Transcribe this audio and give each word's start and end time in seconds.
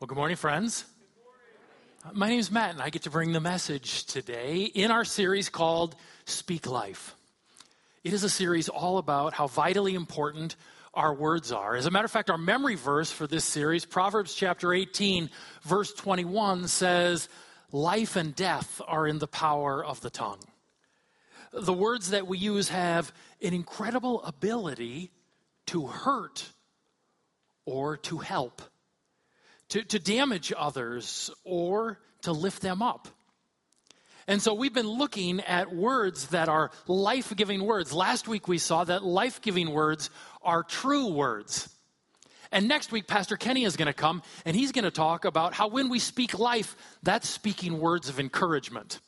Well, 0.00 0.06
good 0.06 0.16
morning, 0.16 0.38
friends. 0.38 0.86
Uh, 2.06 2.12
my 2.14 2.30
name 2.30 2.38
is 2.38 2.50
Matt, 2.50 2.70
and 2.70 2.80
I 2.80 2.88
get 2.88 3.02
to 3.02 3.10
bring 3.10 3.32
the 3.32 3.40
message 3.40 4.06
today 4.06 4.62
in 4.62 4.90
our 4.90 5.04
series 5.04 5.50
called 5.50 5.94
Speak 6.24 6.66
Life. 6.66 7.14
It 8.02 8.14
is 8.14 8.24
a 8.24 8.30
series 8.30 8.70
all 8.70 8.96
about 8.96 9.34
how 9.34 9.46
vitally 9.46 9.94
important 9.94 10.56
our 10.94 11.12
words 11.12 11.52
are. 11.52 11.76
As 11.76 11.84
a 11.84 11.90
matter 11.90 12.06
of 12.06 12.10
fact, 12.10 12.30
our 12.30 12.38
memory 12.38 12.76
verse 12.76 13.12
for 13.12 13.26
this 13.26 13.44
series, 13.44 13.84
Proverbs 13.84 14.34
chapter 14.34 14.72
18, 14.72 15.28
verse 15.64 15.92
21, 15.92 16.68
says, 16.68 17.28
Life 17.70 18.16
and 18.16 18.34
death 18.34 18.80
are 18.88 19.06
in 19.06 19.18
the 19.18 19.28
power 19.28 19.84
of 19.84 20.00
the 20.00 20.08
tongue. 20.08 20.40
The 21.52 21.74
words 21.74 22.08
that 22.08 22.26
we 22.26 22.38
use 22.38 22.70
have 22.70 23.12
an 23.42 23.52
incredible 23.52 24.22
ability 24.22 25.10
to 25.66 25.88
hurt 25.88 26.48
or 27.66 27.98
to 27.98 28.16
help, 28.16 28.62
to, 29.70 29.82
to 29.82 29.98
damage 29.98 30.52
others 30.56 31.30
or 31.44 31.98
to 32.22 32.32
lift 32.32 32.62
them 32.62 32.82
up. 32.82 33.08
And 34.26 34.40
so 34.40 34.54
we've 34.54 34.74
been 34.74 34.88
looking 34.88 35.40
at 35.40 35.74
words 35.74 36.28
that 36.28 36.48
are 36.48 36.70
life 36.86 37.34
giving 37.34 37.64
words. 37.64 37.92
Last 37.92 38.28
week 38.28 38.46
we 38.46 38.58
saw 38.58 38.84
that 38.84 39.02
life 39.02 39.40
giving 39.40 39.70
words 39.70 40.10
are 40.42 40.62
true 40.62 41.12
words. 41.12 41.68
And 42.52 42.66
next 42.66 42.90
week, 42.90 43.06
Pastor 43.06 43.36
Kenny 43.36 43.64
is 43.64 43.76
going 43.76 43.86
to 43.86 43.92
come 43.92 44.22
and 44.44 44.56
he's 44.56 44.72
going 44.72 44.84
to 44.84 44.90
talk 44.90 45.24
about 45.24 45.54
how 45.54 45.68
when 45.68 45.88
we 45.88 45.98
speak 45.98 46.38
life, 46.38 46.76
that's 47.02 47.28
speaking 47.28 47.80
words 47.80 48.08
of 48.08 48.18
encouragement. 48.18 49.00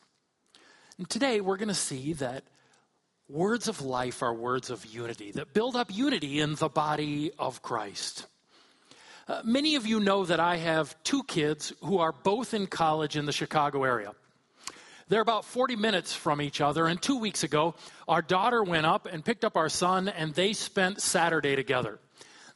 And 0.98 1.08
today 1.08 1.40
we're 1.40 1.56
going 1.56 1.68
to 1.68 1.74
see 1.74 2.12
that 2.14 2.44
words 3.28 3.66
of 3.66 3.80
life 3.80 4.22
are 4.22 4.34
words 4.34 4.70
of 4.70 4.84
unity 4.86 5.32
that 5.32 5.54
build 5.54 5.74
up 5.74 5.94
unity 5.94 6.40
in 6.40 6.54
the 6.54 6.68
body 6.68 7.32
of 7.38 7.62
Christ. 7.62 8.26
Uh, 9.32 9.40
many 9.44 9.76
of 9.76 9.86
you 9.86 9.98
know 9.98 10.26
that 10.26 10.40
I 10.40 10.56
have 10.58 10.94
two 11.04 11.22
kids 11.22 11.72
who 11.80 11.96
are 12.00 12.12
both 12.12 12.52
in 12.52 12.66
college 12.66 13.16
in 13.16 13.24
the 13.24 13.32
Chicago 13.32 13.82
area. 13.82 14.12
They're 15.08 15.22
about 15.22 15.46
40 15.46 15.74
minutes 15.74 16.12
from 16.12 16.42
each 16.42 16.60
other, 16.60 16.86
and 16.86 17.00
two 17.00 17.16
weeks 17.18 17.42
ago, 17.42 17.74
our 18.06 18.20
daughter 18.20 18.62
went 18.62 18.84
up 18.84 19.06
and 19.06 19.24
picked 19.24 19.42
up 19.42 19.56
our 19.56 19.70
son, 19.70 20.08
and 20.08 20.34
they 20.34 20.52
spent 20.52 21.00
Saturday 21.00 21.56
together. 21.56 21.98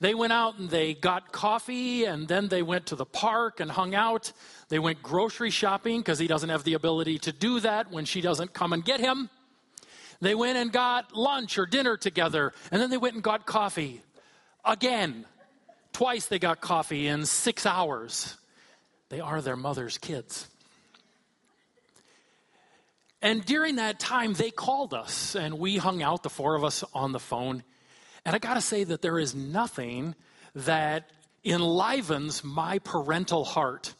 They 0.00 0.14
went 0.14 0.34
out 0.34 0.58
and 0.58 0.68
they 0.68 0.92
got 0.92 1.32
coffee, 1.32 2.04
and 2.04 2.28
then 2.28 2.48
they 2.48 2.60
went 2.60 2.84
to 2.88 2.94
the 2.94 3.06
park 3.06 3.58
and 3.58 3.70
hung 3.70 3.94
out. 3.94 4.34
They 4.68 4.78
went 4.78 5.02
grocery 5.02 5.48
shopping 5.48 6.00
because 6.00 6.18
he 6.18 6.26
doesn't 6.26 6.50
have 6.50 6.64
the 6.64 6.74
ability 6.74 7.20
to 7.20 7.32
do 7.32 7.58
that 7.60 7.90
when 7.90 8.04
she 8.04 8.20
doesn't 8.20 8.52
come 8.52 8.74
and 8.74 8.84
get 8.84 9.00
him. 9.00 9.30
They 10.20 10.34
went 10.34 10.58
and 10.58 10.70
got 10.70 11.16
lunch 11.16 11.56
or 11.56 11.64
dinner 11.64 11.96
together, 11.96 12.52
and 12.70 12.82
then 12.82 12.90
they 12.90 12.98
went 12.98 13.14
and 13.14 13.24
got 13.24 13.46
coffee 13.46 14.02
again. 14.62 15.24
Twice 15.96 16.26
they 16.26 16.38
got 16.38 16.60
coffee 16.60 17.06
in 17.06 17.24
six 17.24 17.64
hours. 17.64 18.36
They 19.08 19.20
are 19.20 19.40
their 19.40 19.56
mother's 19.56 19.96
kids. 19.96 20.46
And 23.22 23.42
during 23.46 23.76
that 23.76 23.98
time, 23.98 24.34
they 24.34 24.50
called 24.50 24.92
us 24.92 25.34
and 25.34 25.58
we 25.58 25.78
hung 25.78 26.02
out, 26.02 26.22
the 26.22 26.28
four 26.28 26.54
of 26.54 26.64
us, 26.64 26.84
on 26.92 27.12
the 27.12 27.18
phone. 27.18 27.62
And 28.26 28.36
I 28.36 28.38
got 28.38 28.54
to 28.54 28.60
say 28.60 28.84
that 28.84 29.00
there 29.00 29.18
is 29.18 29.34
nothing 29.34 30.14
that 30.54 31.08
enlivens 31.44 32.44
my 32.44 32.78
parental 32.80 33.46
heart 33.46 33.94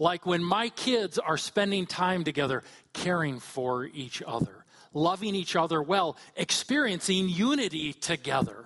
like 0.00 0.26
when 0.26 0.42
my 0.42 0.70
kids 0.70 1.20
are 1.20 1.38
spending 1.38 1.86
time 1.86 2.24
together, 2.24 2.64
caring 2.94 3.38
for 3.38 3.84
each 3.84 4.24
other, 4.26 4.64
loving 4.92 5.36
each 5.36 5.54
other 5.54 5.80
well, 5.80 6.16
experiencing 6.34 7.28
unity 7.28 7.92
together 7.92 8.65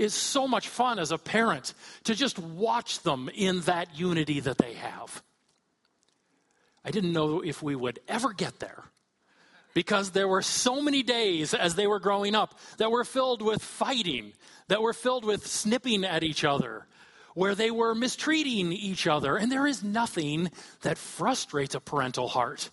is 0.00 0.14
so 0.14 0.48
much 0.48 0.66
fun 0.66 0.98
as 0.98 1.12
a 1.12 1.18
parent 1.18 1.74
to 2.04 2.14
just 2.14 2.38
watch 2.38 3.00
them 3.00 3.28
in 3.34 3.60
that 3.60 3.98
unity 3.98 4.40
that 4.40 4.56
they 4.56 4.72
have. 4.72 5.22
I 6.82 6.90
didn't 6.90 7.12
know 7.12 7.42
if 7.42 7.62
we 7.62 7.76
would 7.76 8.00
ever 8.08 8.32
get 8.32 8.60
there 8.60 8.84
because 9.74 10.10
there 10.10 10.26
were 10.26 10.40
so 10.40 10.80
many 10.80 11.02
days 11.02 11.52
as 11.52 11.74
they 11.74 11.86
were 11.86 12.00
growing 12.00 12.34
up 12.34 12.58
that 12.78 12.90
were 12.90 13.04
filled 13.04 13.42
with 13.42 13.62
fighting, 13.62 14.32
that 14.68 14.80
were 14.80 14.94
filled 14.94 15.26
with 15.26 15.46
snipping 15.46 16.04
at 16.04 16.24
each 16.24 16.44
other, 16.44 16.86
where 17.34 17.54
they 17.54 17.70
were 17.70 17.94
mistreating 17.94 18.72
each 18.72 19.06
other. 19.06 19.36
And 19.36 19.52
there 19.52 19.66
is 19.66 19.84
nothing 19.84 20.50
that 20.80 20.96
frustrates 20.96 21.74
a 21.74 21.80
parental 21.80 22.26
heart 22.26 22.70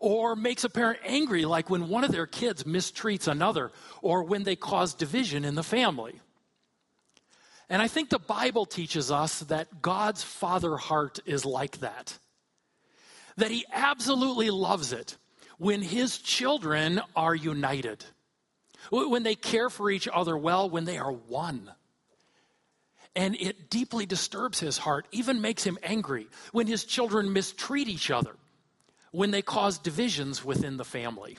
or 0.00 0.34
makes 0.34 0.64
a 0.64 0.68
parent 0.68 0.98
angry, 1.04 1.44
like 1.44 1.70
when 1.70 1.88
one 1.88 2.02
of 2.02 2.10
their 2.10 2.26
kids 2.26 2.64
mistreats 2.64 3.28
another 3.28 3.70
or 4.02 4.24
when 4.24 4.42
they 4.42 4.56
cause 4.56 4.94
division 4.94 5.44
in 5.44 5.54
the 5.54 5.62
family. 5.62 6.20
And 7.68 7.82
I 7.82 7.88
think 7.88 8.10
the 8.10 8.18
Bible 8.18 8.64
teaches 8.64 9.10
us 9.10 9.40
that 9.40 9.82
God's 9.82 10.22
father 10.22 10.76
heart 10.76 11.18
is 11.26 11.44
like 11.44 11.80
that. 11.80 12.16
That 13.36 13.50
he 13.50 13.64
absolutely 13.72 14.50
loves 14.50 14.92
it 14.92 15.16
when 15.58 15.82
his 15.82 16.18
children 16.18 17.00
are 17.14 17.34
united, 17.34 18.04
when 18.90 19.22
they 19.22 19.34
care 19.34 19.68
for 19.68 19.90
each 19.90 20.08
other 20.12 20.36
well, 20.36 20.70
when 20.70 20.84
they 20.84 20.98
are 20.98 21.12
one. 21.12 21.70
And 23.14 23.34
it 23.34 23.70
deeply 23.70 24.06
disturbs 24.06 24.60
his 24.60 24.76
heart, 24.78 25.06
even 25.10 25.40
makes 25.40 25.64
him 25.64 25.78
angry 25.82 26.28
when 26.52 26.66
his 26.66 26.84
children 26.84 27.32
mistreat 27.32 27.88
each 27.88 28.10
other, 28.10 28.36
when 29.10 29.30
they 29.30 29.42
cause 29.42 29.78
divisions 29.78 30.44
within 30.44 30.76
the 30.76 30.84
family. 30.84 31.38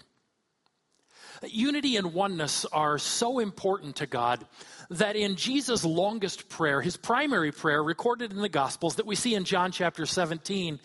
Unity 1.43 1.97
and 1.97 2.13
oneness 2.13 2.65
are 2.65 2.97
so 2.97 3.39
important 3.39 3.97
to 3.97 4.05
God 4.05 4.45
that 4.89 5.15
in 5.15 5.35
Jesus' 5.35 5.83
longest 5.83 6.49
prayer, 6.49 6.81
his 6.81 6.97
primary 6.97 7.51
prayer 7.51 7.83
recorded 7.83 8.31
in 8.31 8.41
the 8.41 8.49
Gospels 8.49 8.95
that 8.95 9.05
we 9.05 9.15
see 9.15 9.35
in 9.35 9.43
John 9.43 9.71
chapter 9.71 10.05
17, 10.05 10.79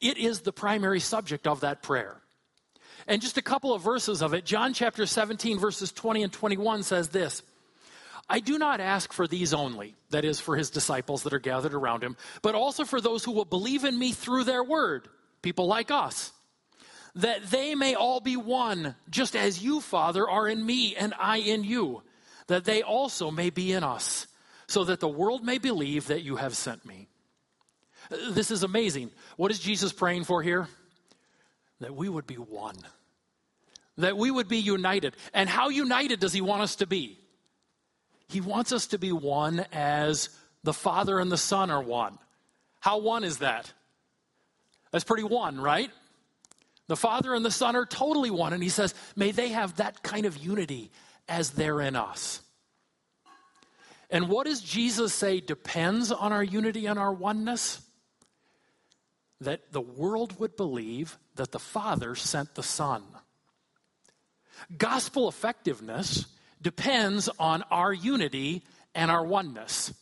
it 0.00 0.16
is 0.16 0.40
the 0.40 0.52
primary 0.52 1.00
subject 1.00 1.46
of 1.46 1.60
that 1.60 1.82
prayer. 1.82 2.20
And 3.06 3.22
just 3.22 3.38
a 3.38 3.42
couple 3.42 3.72
of 3.72 3.82
verses 3.82 4.22
of 4.22 4.34
it, 4.34 4.44
John 4.44 4.74
chapter 4.74 5.06
17, 5.06 5.58
verses 5.58 5.92
20 5.92 6.24
and 6.24 6.32
21 6.32 6.82
says 6.82 7.08
this 7.08 7.42
I 8.28 8.40
do 8.40 8.58
not 8.58 8.80
ask 8.80 9.12
for 9.12 9.26
these 9.26 9.54
only, 9.54 9.96
that 10.10 10.24
is, 10.24 10.38
for 10.38 10.56
his 10.56 10.70
disciples 10.70 11.22
that 11.22 11.32
are 11.32 11.38
gathered 11.38 11.74
around 11.74 12.04
him, 12.04 12.16
but 12.42 12.54
also 12.54 12.84
for 12.84 13.00
those 13.00 13.24
who 13.24 13.32
will 13.32 13.46
believe 13.46 13.84
in 13.84 13.98
me 13.98 14.12
through 14.12 14.44
their 14.44 14.62
word, 14.62 15.08
people 15.42 15.66
like 15.66 15.90
us 15.90 16.32
that 17.18 17.50
they 17.50 17.74
may 17.74 17.94
all 17.94 18.20
be 18.20 18.36
one, 18.36 18.94
just 19.10 19.36
as 19.36 19.62
you, 19.62 19.80
Father, 19.80 20.28
are 20.28 20.48
in 20.48 20.64
me 20.64 20.94
and 20.94 21.12
I 21.18 21.38
in 21.38 21.64
you, 21.64 22.02
that 22.46 22.64
they 22.64 22.82
also 22.82 23.30
may 23.30 23.50
be 23.50 23.72
in 23.72 23.82
us, 23.84 24.28
so 24.68 24.84
that 24.84 25.00
the 25.00 25.08
world 25.08 25.44
may 25.44 25.58
believe 25.58 26.06
that 26.06 26.22
you 26.22 26.36
have 26.36 26.56
sent 26.56 26.86
me. 26.86 27.08
This 28.30 28.50
is 28.50 28.62
amazing. 28.62 29.10
What 29.36 29.50
is 29.50 29.58
Jesus 29.58 29.92
praying 29.92 30.24
for 30.24 30.42
here? 30.42 30.68
That 31.80 31.94
we 31.94 32.08
would 32.08 32.26
be 32.26 32.36
one, 32.36 32.76
that 33.98 34.16
we 34.16 34.30
would 34.30 34.48
be 34.48 34.58
united. 34.58 35.14
And 35.34 35.48
how 35.48 35.70
united 35.70 36.20
does 36.20 36.32
he 36.32 36.40
want 36.40 36.62
us 36.62 36.76
to 36.76 36.86
be? 36.86 37.18
He 38.28 38.40
wants 38.40 38.72
us 38.72 38.88
to 38.88 38.98
be 38.98 39.10
one 39.10 39.64
as 39.72 40.28
the 40.62 40.72
Father 40.72 41.18
and 41.18 41.32
the 41.32 41.36
Son 41.36 41.70
are 41.70 41.82
one. 41.82 42.16
How 42.78 42.98
one 42.98 43.24
is 43.24 43.38
that? 43.38 43.72
That's 44.92 45.04
pretty 45.04 45.24
one, 45.24 45.60
right? 45.60 45.90
The 46.88 46.96
Father 46.96 47.34
and 47.34 47.44
the 47.44 47.50
Son 47.50 47.76
are 47.76 47.86
totally 47.86 48.30
one. 48.30 48.52
And 48.52 48.62
he 48.62 48.70
says, 48.70 48.94
may 49.14 49.30
they 49.30 49.50
have 49.50 49.76
that 49.76 50.02
kind 50.02 50.26
of 50.26 50.36
unity 50.36 50.90
as 51.28 51.50
they're 51.50 51.80
in 51.80 51.94
us. 51.94 52.40
And 54.10 54.28
what 54.28 54.46
does 54.46 54.62
Jesus 54.62 55.12
say 55.12 55.40
depends 55.40 56.10
on 56.10 56.32
our 56.32 56.42
unity 56.42 56.86
and 56.86 56.98
our 56.98 57.12
oneness? 57.12 57.82
That 59.42 59.70
the 59.70 59.82
world 59.82 60.40
would 60.40 60.56
believe 60.56 61.18
that 61.36 61.52
the 61.52 61.58
Father 61.58 62.14
sent 62.14 62.54
the 62.54 62.62
Son. 62.62 63.02
Gospel 64.76 65.28
effectiveness 65.28 66.26
depends 66.60 67.28
on 67.38 67.62
our 67.70 67.92
unity 67.92 68.64
and 68.94 69.10
our 69.10 69.24
oneness. 69.24 69.92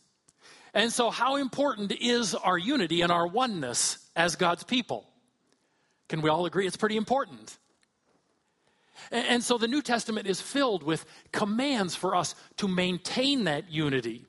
And 0.73 0.93
so, 0.93 1.11
how 1.11 1.37
important 1.37 1.93
is 1.93 2.35
our 2.35 2.57
unity 2.57 3.03
and 3.03 3.11
our 3.11 3.27
oneness 3.27 3.99
as 4.15 4.37
God's 4.37 4.63
people? 4.63 5.07
Can 6.09 6.21
we 6.23 6.31
all 6.31 6.47
agree 6.47 6.67
it's 6.67 6.77
pretty 6.77 6.97
important? 6.97 7.59
And 9.11 9.43
so 9.43 9.59
the 9.59 9.69
New 9.69 9.83
Testament 9.83 10.27
is 10.27 10.41
filled 10.41 10.83
with 10.83 11.05
commands 11.33 11.95
for 11.95 12.17
us 12.17 12.35
to 12.57 12.67
maintain 12.67 13.45
that 13.45 13.71
unity. 13.71 14.25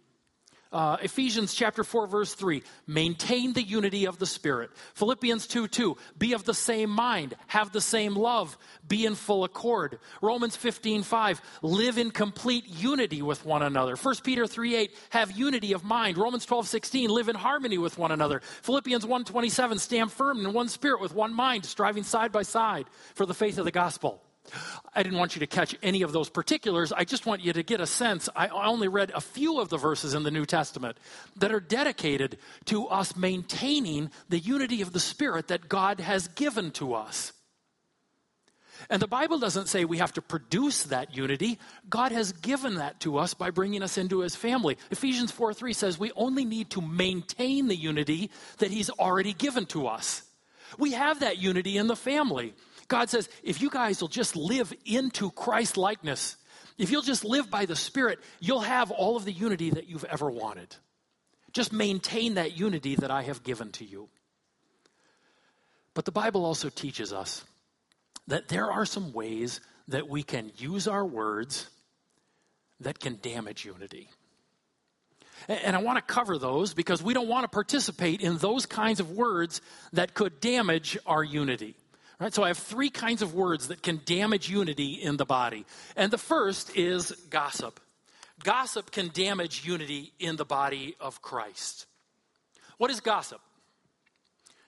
Uh, 0.71 0.97
Ephesians 1.01 1.53
chapter 1.53 1.83
4, 1.83 2.07
verse 2.07 2.33
3, 2.33 2.61
maintain 2.85 3.53
the 3.53 3.63
unity 3.63 4.05
of 4.05 4.19
the 4.19 4.25
Spirit. 4.25 4.69
Philippians 4.95 5.47
2 5.47 5.67
2, 5.67 5.97
be 6.17 6.33
of 6.33 6.43
the 6.43 6.53
same 6.53 6.89
mind, 6.89 7.35
have 7.47 7.71
the 7.71 7.81
same 7.81 8.15
love, 8.15 8.57
be 8.87 9.05
in 9.05 9.15
full 9.15 9.43
accord. 9.43 9.99
Romans 10.21 10.55
15 10.55 11.03
5, 11.03 11.41
live 11.61 11.97
in 11.97 12.11
complete 12.11 12.67
unity 12.67 13.21
with 13.21 13.45
one 13.45 13.63
another. 13.63 13.95
1 13.95 14.15
Peter 14.23 14.45
3 14.45 14.75
8, 14.75 14.95
have 15.11 15.31
unity 15.31 15.73
of 15.73 15.83
mind. 15.83 16.17
Romans 16.17 16.45
12 16.45 16.67
16, 16.67 17.09
live 17.09 17.29
in 17.29 17.35
harmony 17.35 17.77
with 17.77 17.97
one 17.97 18.11
another. 18.11 18.41
Philippians 18.61 19.05
1 19.05 19.23
27, 19.23 19.79
stand 19.79 20.11
firm 20.11 20.45
in 20.45 20.53
one 20.53 20.67
spirit 20.67 21.01
with 21.01 21.15
one 21.15 21.33
mind, 21.33 21.65
striving 21.65 22.03
side 22.03 22.31
by 22.31 22.43
side 22.43 22.87
for 23.15 23.25
the 23.25 23.33
faith 23.33 23.57
of 23.57 23.65
the 23.65 23.71
gospel. 23.71 24.21
I 24.93 25.03
didn't 25.03 25.19
want 25.19 25.35
you 25.35 25.39
to 25.41 25.47
catch 25.47 25.75
any 25.83 26.01
of 26.01 26.11
those 26.11 26.29
particulars. 26.29 26.91
I 26.91 27.03
just 27.03 27.25
want 27.25 27.41
you 27.41 27.53
to 27.53 27.63
get 27.63 27.81
a 27.81 27.85
sense. 27.85 28.29
I 28.35 28.47
only 28.47 28.87
read 28.87 29.11
a 29.13 29.21
few 29.21 29.59
of 29.59 29.69
the 29.69 29.77
verses 29.77 30.13
in 30.13 30.23
the 30.23 30.31
New 30.31 30.45
Testament 30.45 30.97
that 31.37 31.51
are 31.51 31.59
dedicated 31.59 32.37
to 32.65 32.87
us 32.87 33.15
maintaining 33.15 34.11
the 34.29 34.39
unity 34.39 34.81
of 34.81 34.93
the 34.93 34.99
Spirit 34.99 35.47
that 35.47 35.69
God 35.69 35.99
has 35.99 36.27
given 36.29 36.71
to 36.71 36.93
us. 36.93 37.33
And 38.89 39.01
the 39.01 39.07
Bible 39.07 39.39
doesn't 39.39 39.67
say 39.67 39.85
we 39.85 39.97
have 39.97 40.13
to 40.13 40.21
produce 40.21 40.83
that 40.83 41.15
unity. 41.15 41.59
God 41.89 42.11
has 42.11 42.31
given 42.31 42.75
that 42.75 42.99
to 43.01 43.17
us 43.17 43.33
by 43.33 43.49
bringing 43.49 43.83
us 43.83 43.97
into 43.97 44.19
his 44.19 44.35
family. 44.35 44.77
Ephesians 44.91 45.31
4 45.31 45.53
3 45.53 45.73
says 45.73 45.99
we 45.99 46.11
only 46.15 46.45
need 46.45 46.69
to 46.71 46.81
maintain 46.81 47.67
the 47.67 47.75
unity 47.75 48.29
that 48.59 48.71
he's 48.71 48.89
already 48.89 49.33
given 49.33 49.65
to 49.67 49.87
us. 49.87 50.23
We 50.77 50.91
have 50.91 51.21
that 51.21 51.37
unity 51.37 51.77
in 51.77 51.87
the 51.87 51.95
family. 51.95 52.53
God 52.87 53.09
says, 53.09 53.29
if 53.43 53.61
you 53.61 53.69
guys 53.69 54.01
will 54.01 54.07
just 54.07 54.35
live 54.35 54.73
into 54.85 55.31
Christ 55.31 55.77
likeness, 55.77 56.37
if 56.77 56.91
you'll 56.91 57.01
just 57.01 57.25
live 57.25 57.49
by 57.49 57.65
the 57.65 57.75
Spirit, 57.75 58.19
you'll 58.39 58.61
have 58.61 58.91
all 58.91 59.17
of 59.17 59.25
the 59.25 59.31
unity 59.31 59.71
that 59.71 59.89
you've 59.89 60.05
ever 60.05 60.29
wanted. 60.29 60.75
Just 61.51 61.73
maintain 61.73 62.35
that 62.35 62.57
unity 62.57 62.95
that 62.95 63.11
I 63.11 63.23
have 63.23 63.43
given 63.43 63.71
to 63.73 63.85
you. 63.85 64.09
But 65.93 66.05
the 66.05 66.11
Bible 66.11 66.45
also 66.45 66.69
teaches 66.69 67.11
us 67.11 67.43
that 68.27 68.49
there 68.49 68.71
are 68.71 68.85
some 68.85 69.13
ways 69.13 69.59
that 69.87 70.07
we 70.07 70.21
can 70.21 70.51
use 70.57 70.87
our 70.87 71.05
words 71.05 71.67
that 72.81 72.99
can 72.99 73.17
damage 73.21 73.65
unity. 73.65 74.09
And 75.47 75.75
I 75.75 75.81
want 75.81 75.97
to 75.97 76.13
cover 76.13 76.37
those 76.37 76.73
because 76.73 77.01
we 77.01 77.13
don't 77.13 77.27
want 77.27 77.43
to 77.43 77.47
participate 77.47 78.21
in 78.21 78.37
those 78.37 78.65
kinds 78.65 78.99
of 78.99 79.11
words 79.11 79.61
that 79.93 80.13
could 80.13 80.39
damage 80.39 80.97
our 81.05 81.23
unity. 81.23 81.75
Right? 82.19 82.33
So 82.33 82.43
I 82.43 82.47
have 82.47 82.57
three 82.57 82.89
kinds 82.89 83.21
of 83.21 83.35
words 83.35 83.67
that 83.67 83.83
can 83.83 84.01
damage 84.05 84.49
unity 84.49 84.93
in 84.93 85.17
the 85.17 85.25
body. 85.25 85.65
And 85.95 86.11
the 86.11 86.17
first 86.17 86.75
is 86.75 87.11
gossip. 87.29 87.79
Gossip 88.43 88.91
can 88.91 89.09
damage 89.13 89.65
unity 89.65 90.13
in 90.19 90.35
the 90.35 90.45
body 90.45 90.95
of 90.99 91.21
Christ. 91.21 91.85
What 92.77 92.91
is 92.91 92.99
gossip? 92.99 93.41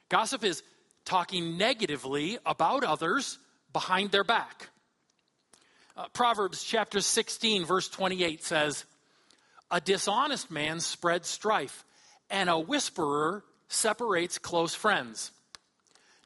Gossip 0.09 0.43
is 0.43 0.63
talking 1.05 1.57
negatively 1.57 2.37
about 2.45 2.83
others 2.83 3.37
behind 3.73 4.11
their 4.11 4.23
back. 4.23 4.69
Uh, 5.95 6.07
Proverbs 6.13 6.63
chapter 6.63 7.01
16, 7.01 7.65
verse 7.65 7.89
28 7.89 8.43
says, 8.43 8.85
A 9.69 9.81
dishonest 9.81 10.49
man 10.49 10.79
spreads 10.79 11.27
strife, 11.27 11.83
and 12.29 12.49
a 12.49 12.59
whisperer 12.59 13.43
separates 13.67 14.37
close 14.37 14.73
friends. 14.73 15.31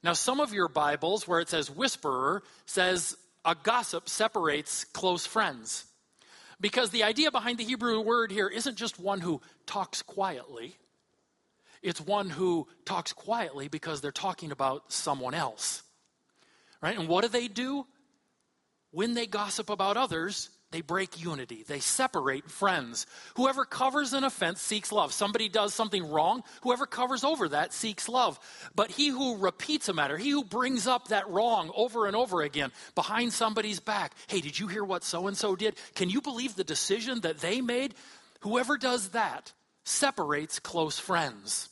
Now, 0.03 0.13
some 0.13 0.41
of 0.41 0.53
your 0.53 0.67
Bibles, 0.67 1.27
where 1.27 1.39
it 1.39 1.49
says 1.49 1.71
whisperer, 1.71 2.43
says 2.65 3.15
a 3.45 3.55
gossip 3.55 4.09
separates 4.09 4.83
close 4.83 5.25
friends. 5.25 5.85
Because 6.59 6.89
the 6.89 7.03
idea 7.03 7.31
behind 7.31 7.57
the 7.57 7.63
Hebrew 7.63 8.01
word 8.01 8.31
here 8.31 8.47
isn't 8.47 8.77
just 8.77 8.99
one 8.99 9.21
who 9.21 9.41
talks 9.65 10.01
quietly, 10.01 10.75
it's 11.81 11.99
one 11.99 12.29
who 12.29 12.67
talks 12.85 13.11
quietly 13.11 13.67
because 13.67 13.99
they're 13.99 14.11
talking 14.11 14.51
about 14.51 14.91
someone 14.91 15.33
else. 15.33 15.83
Right? 16.81 16.97
And 16.97 17.07
what 17.07 17.23
do 17.23 17.27
they 17.29 17.47
do? 17.47 17.85
When 18.91 19.13
they 19.13 19.25
gossip 19.25 19.69
about 19.69 19.97
others, 19.97 20.49
they 20.73 20.81
break 20.81 21.23
unity. 21.23 21.63
They 21.67 21.79
separate 21.79 22.49
friends. 22.49 23.05
Whoever 23.35 23.63
covers 23.63 24.11
an 24.13 24.23
offense 24.23 24.59
seeks 24.59 24.91
love. 24.91 25.13
Somebody 25.13 25.47
does 25.47 25.71
something 25.71 26.09
wrong, 26.09 26.43
whoever 26.63 26.87
covers 26.87 27.23
over 27.23 27.47
that 27.49 27.73
seeks 27.73 28.09
love. 28.09 28.39
But 28.73 28.89
he 28.89 29.09
who 29.09 29.37
repeats 29.37 29.87
a 29.87 29.93
matter, 29.93 30.17
he 30.17 30.31
who 30.31 30.43
brings 30.43 30.87
up 30.87 31.09
that 31.09 31.29
wrong 31.29 31.71
over 31.75 32.07
and 32.07 32.15
over 32.15 32.41
again 32.41 32.71
behind 32.95 33.33
somebody's 33.33 33.79
back, 33.79 34.13
hey, 34.25 34.41
did 34.41 34.59
you 34.59 34.67
hear 34.67 34.83
what 34.83 35.03
so 35.03 35.27
and 35.27 35.37
so 35.37 35.55
did? 35.55 35.75
Can 35.93 36.09
you 36.09 36.21
believe 36.21 36.55
the 36.55 36.63
decision 36.63 37.21
that 37.21 37.37
they 37.37 37.61
made? 37.61 37.93
Whoever 38.39 38.75
does 38.77 39.09
that 39.09 39.53
separates 39.83 40.59
close 40.59 40.97
friends. 40.97 41.69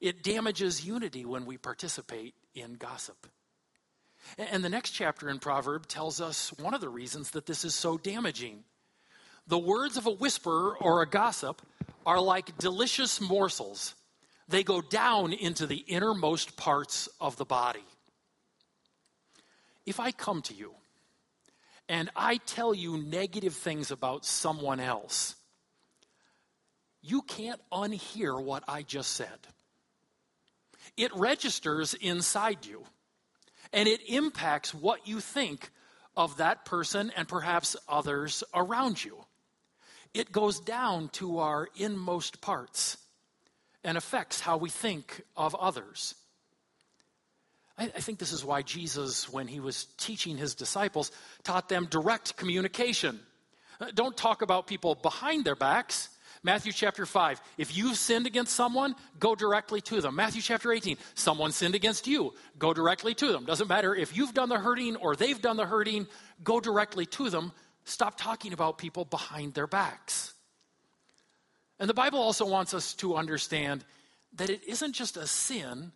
It 0.00 0.24
damages 0.24 0.84
unity 0.84 1.24
when 1.24 1.46
we 1.46 1.58
participate 1.58 2.34
in 2.56 2.74
gossip. 2.74 3.28
And 4.38 4.64
the 4.64 4.68
next 4.68 4.90
chapter 4.90 5.28
in 5.30 5.38
Proverb 5.38 5.86
tells 5.86 6.20
us 6.20 6.52
one 6.58 6.74
of 6.74 6.80
the 6.80 6.88
reasons 6.88 7.30
that 7.30 7.46
this 7.46 7.64
is 7.64 7.74
so 7.74 7.96
damaging. 7.96 8.64
The 9.46 9.58
words 9.58 9.96
of 9.96 10.06
a 10.06 10.10
whisperer 10.10 10.76
or 10.76 11.02
a 11.02 11.08
gossip 11.08 11.62
are 12.04 12.20
like 12.20 12.58
delicious 12.58 13.20
morsels, 13.20 13.94
they 14.48 14.62
go 14.62 14.80
down 14.80 15.32
into 15.32 15.66
the 15.66 15.84
innermost 15.88 16.56
parts 16.56 17.08
of 17.20 17.36
the 17.36 17.44
body. 17.44 17.84
If 19.84 19.98
I 20.00 20.12
come 20.12 20.42
to 20.42 20.54
you 20.54 20.74
and 21.88 22.10
I 22.14 22.38
tell 22.38 22.74
you 22.74 22.98
negative 22.98 23.54
things 23.54 23.90
about 23.90 24.24
someone 24.24 24.80
else, 24.80 25.36
you 27.02 27.22
can't 27.22 27.60
unhear 27.72 28.40
what 28.42 28.64
I 28.66 28.82
just 28.82 29.12
said. 29.12 29.46
It 30.96 31.14
registers 31.14 31.94
inside 31.94 32.66
you 32.66 32.84
and 33.72 33.88
it 33.88 34.00
impacts 34.08 34.74
what 34.74 35.06
you 35.06 35.20
think 35.20 35.70
of 36.16 36.38
that 36.38 36.64
person 36.64 37.12
and 37.16 37.28
perhaps 37.28 37.76
others 37.88 38.42
around 38.54 39.04
you. 39.04 39.16
It 40.14 40.32
goes 40.32 40.60
down 40.60 41.08
to 41.10 41.38
our 41.38 41.68
inmost 41.76 42.40
parts 42.40 42.96
and 43.84 43.98
affects 43.98 44.40
how 44.40 44.56
we 44.56 44.70
think 44.70 45.22
of 45.36 45.54
others. 45.54 46.14
I, 47.78 47.88
think 47.88 48.18
this 48.18 48.32
is 48.32 48.42
why 48.42 48.62
Jesus, 48.62 49.30
when 49.30 49.46
he 49.46 49.60
was 49.60 49.84
teaching 49.98 50.38
his 50.38 50.54
disciples, 50.54 51.12
taught 51.44 51.68
them 51.68 51.86
direct 51.90 52.36
communication. 52.38 53.20
Uh, 53.78 53.88
don't 53.94 54.16
talk 54.16 54.40
about 54.40 54.66
people 54.66 54.94
behind 54.94 55.44
their 55.44 55.54
backs 55.54 56.08
Matthew 56.46 56.70
chapter 56.70 57.04
5, 57.04 57.42
if 57.58 57.76
you've 57.76 57.96
sinned 57.96 58.28
against 58.28 58.54
someone, 58.54 58.94
go 59.18 59.34
directly 59.34 59.80
to 59.80 60.00
them. 60.00 60.14
Matthew 60.14 60.40
chapter 60.40 60.70
18, 60.70 60.96
someone 61.16 61.50
sinned 61.50 61.74
against 61.74 62.06
you, 62.06 62.34
go 62.56 62.72
directly 62.72 63.14
to 63.14 63.32
them. 63.32 63.44
Doesn't 63.44 63.66
matter 63.66 63.96
if 63.96 64.16
you've 64.16 64.32
done 64.32 64.48
the 64.48 64.56
hurting 64.56 64.94
or 64.94 65.16
they've 65.16 65.42
done 65.42 65.56
the 65.56 65.66
hurting, 65.66 66.06
go 66.44 66.60
directly 66.60 67.04
to 67.06 67.30
them. 67.30 67.50
Stop 67.82 68.16
talking 68.16 68.52
about 68.52 68.78
people 68.78 69.04
behind 69.04 69.54
their 69.54 69.66
backs. 69.66 70.34
And 71.80 71.90
the 71.90 71.94
Bible 71.94 72.20
also 72.20 72.46
wants 72.46 72.74
us 72.74 72.94
to 72.94 73.16
understand 73.16 73.84
that 74.36 74.48
it 74.48 74.62
isn't 74.68 74.92
just 74.92 75.16
a 75.16 75.26
sin 75.26 75.90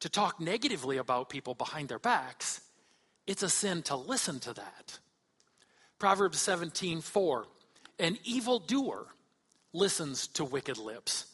to 0.00 0.10
talk 0.10 0.38
negatively 0.38 0.98
about 0.98 1.30
people 1.30 1.54
behind 1.54 1.88
their 1.88 1.98
backs, 1.98 2.60
it's 3.26 3.42
a 3.42 3.48
sin 3.48 3.80
to 3.84 3.96
listen 3.96 4.40
to 4.40 4.52
that. 4.52 4.98
Proverbs 5.98 6.38
17 6.38 7.00
4, 7.00 7.46
an 7.98 8.18
evildoer 8.24 9.06
listens 9.76 10.26
to 10.28 10.44
wicked 10.44 10.78
lips, 10.78 11.26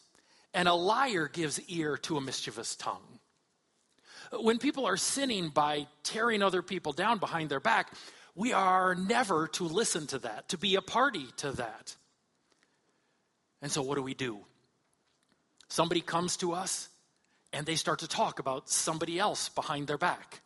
and 0.53 0.69
a 0.69 0.75
liar 0.75 1.29
gives 1.33 1.61
ear 1.69 1.97
to 1.99 2.17
a 2.17 2.21
mischievous 2.21 2.77
tongue. 2.77 3.21
When 4.33 4.59
people 4.59 4.87
are 4.87 4.97
sinning 4.97 5.51
by 5.51 5.87
tearing 6.03 6.43
other 6.43 6.63
people 6.63 6.93
down 6.93 7.19
behind 7.19 7.51
their 7.51 7.61
back, 7.61 7.93
we 8.35 8.53
are 8.53 8.95
never 8.95 9.47
to 9.49 9.65
listen 9.65 10.07
to 10.09 10.19
that, 10.21 10.49
to 10.51 10.59
be 10.59 10.75
a 10.75 10.83
party 10.83 11.27
to 11.39 11.53
that. 11.53 11.97
And 13.61 13.71
so, 13.71 13.83
what 13.83 13.95
do 13.95 14.03
we 14.03 14.15
do? 14.15 14.39
Somebody 15.69 16.01
comes 16.01 16.37
to 16.39 16.53
us 16.53 16.89
and 17.53 17.67
they 17.67 17.77
start 17.77 18.01
to 18.01 18.09
talk 18.09 18.39
about 18.39 18.69
somebody 18.69 19.19
else 19.19 19.49
behind 19.51 19.87
their 19.87 19.99
back. 19.99 20.41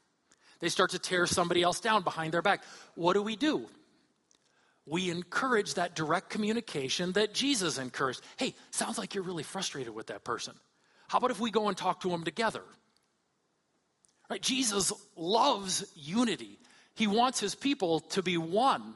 They 0.60 0.68
start 0.68 0.90
to 0.90 0.98
tear 0.98 1.26
somebody 1.26 1.62
else 1.62 1.80
down 1.80 2.02
behind 2.02 2.32
their 2.32 2.42
back. 2.42 2.62
What 2.94 3.14
do 3.14 3.22
we 3.22 3.36
do? 3.36 3.66
We 4.86 5.10
encourage 5.10 5.74
that 5.74 5.96
direct 5.96 6.30
communication 6.30 7.12
that 7.12 7.34
Jesus 7.34 7.76
encouraged. 7.76 8.22
Hey, 8.36 8.54
sounds 8.70 8.98
like 8.98 9.14
you're 9.14 9.24
really 9.24 9.42
frustrated 9.42 9.92
with 9.92 10.06
that 10.06 10.22
person. 10.24 10.54
How 11.08 11.18
about 11.18 11.32
if 11.32 11.40
we 11.40 11.50
go 11.50 11.68
and 11.68 11.76
talk 11.76 12.00
to 12.00 12.08
them 12.08 12.24
together? 12.24 12.62
Right? 14.30 14.40
Jesus 14.40 14.92
loves 15.16 15.84
unity. 15.94 16.58
He 16.94 17.06
wants 17.06 17.40
his 17.40 17.54
people 17.54 18.00
to 18.00 18.22
be 18.22 18.36
one. 18.36 18.94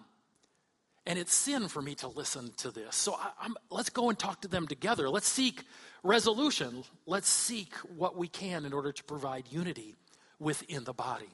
And 1.06 1.18
it's 1.18 1.34
sin 1.34 1.68
for 1.68 1.82
me 1.82 1.94
to 1.96 2.08
listen 2.08 2.52
to 2.58 2.70
this. 2.70 2.94
So 2.94 3.14
I, 3.14 3.48
let's 3.70 3.90
go 3.90 4.10
and 4.10 4.18
talk 4.18 4.42
to 4.42 4.48
them 4.48 4.66
together. 4.66 5.08
Let's 5.08 5.28
seek 5.28 5.64
resolution. 6.04 6.84
Let's 7.06 7.28
seek 7.28 7.74
what 7.96 8.16
we 8.16 8.28
can 8.28 8.64
in 8.64 8.72
order 8.72 8.92
to 8.92 9.04
provide 9.04 9.44
unity 9.50 9.96
within 10.38 10.84
the 10.84 10.92
body. 10.92 11.30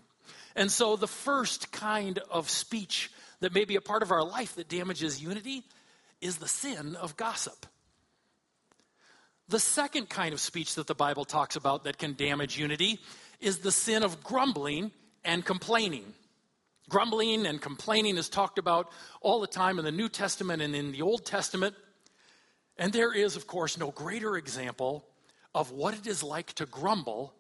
And 0.54 0.70
so 0.70 0.96
the 0.96 1.08
first 1.08 1.72
kind 1.72 2.18
of 2.30 2.48
speech 2.50 3.10
that 3.40 3.54
may 3.54 3.64
be 3.64 3.76
a 3.76 3.80
part 3.80 4.02
of 4.02 4.10
our 4.10 4.24
life 4.24 4.54
that 4.56 4.68
damages 4.68 5.22
unity 5.22 5.64
is 6.20 6.38
the 6.38 6.48
sin 6.48 6.96
of 6.96 7.16
gossip. 7.16 7.66
The 9.48 9.60
second 9.60 10.08
kind 10.08 10.32
of 10.32 10.40
speech 10.40 10.74
that 10.74 10.86
the 10.86 10.94
Bible 10.94 11.24
talks 11.24 11.56
about 11.56 11.84
that 11.84 11.98
can 11.98 12.14
damage 12.14 12.58
unity 12.58 12.98
is 13.40 13.58
the 13.58 13.70
sin 13.70 14.02
of 14.02 14.24
grumbling 14.24 14.90
and 15.24 15.44
complaining. 15.44 16.14
Grumbling 16.88 17.46
and 17.46 17.60
complaining 17.60 18.16
is 18.16 18.28
talked 18.28 18.58
about 18.58 18.90
all 19.20 19.40
the 19.40 19.46
time 19.46 19.78
in 19.78 19.84
the 19.84 19.92
New 19.92 20.08
Testament 20.08 20.62
and 20.62 20.74
in 20.74 20.92
the 20.92 21.02
Old 21.02 21.24
Testament. 21.24 21.74
And 22.78 22.92
there 22.92 23.12
is, 23.12 23.36
of 23.36 23.46
course, 23.46 23.78
no 23.78 23.90
greater 23.90 24.36
example 24.36 25.04
of 25.54 25.72
what 25.72 25.94
it 25.94 26.06
is 26.06 26.22
like 26.22 26.52
to 26.54 26.66
grumble 26.66 27.34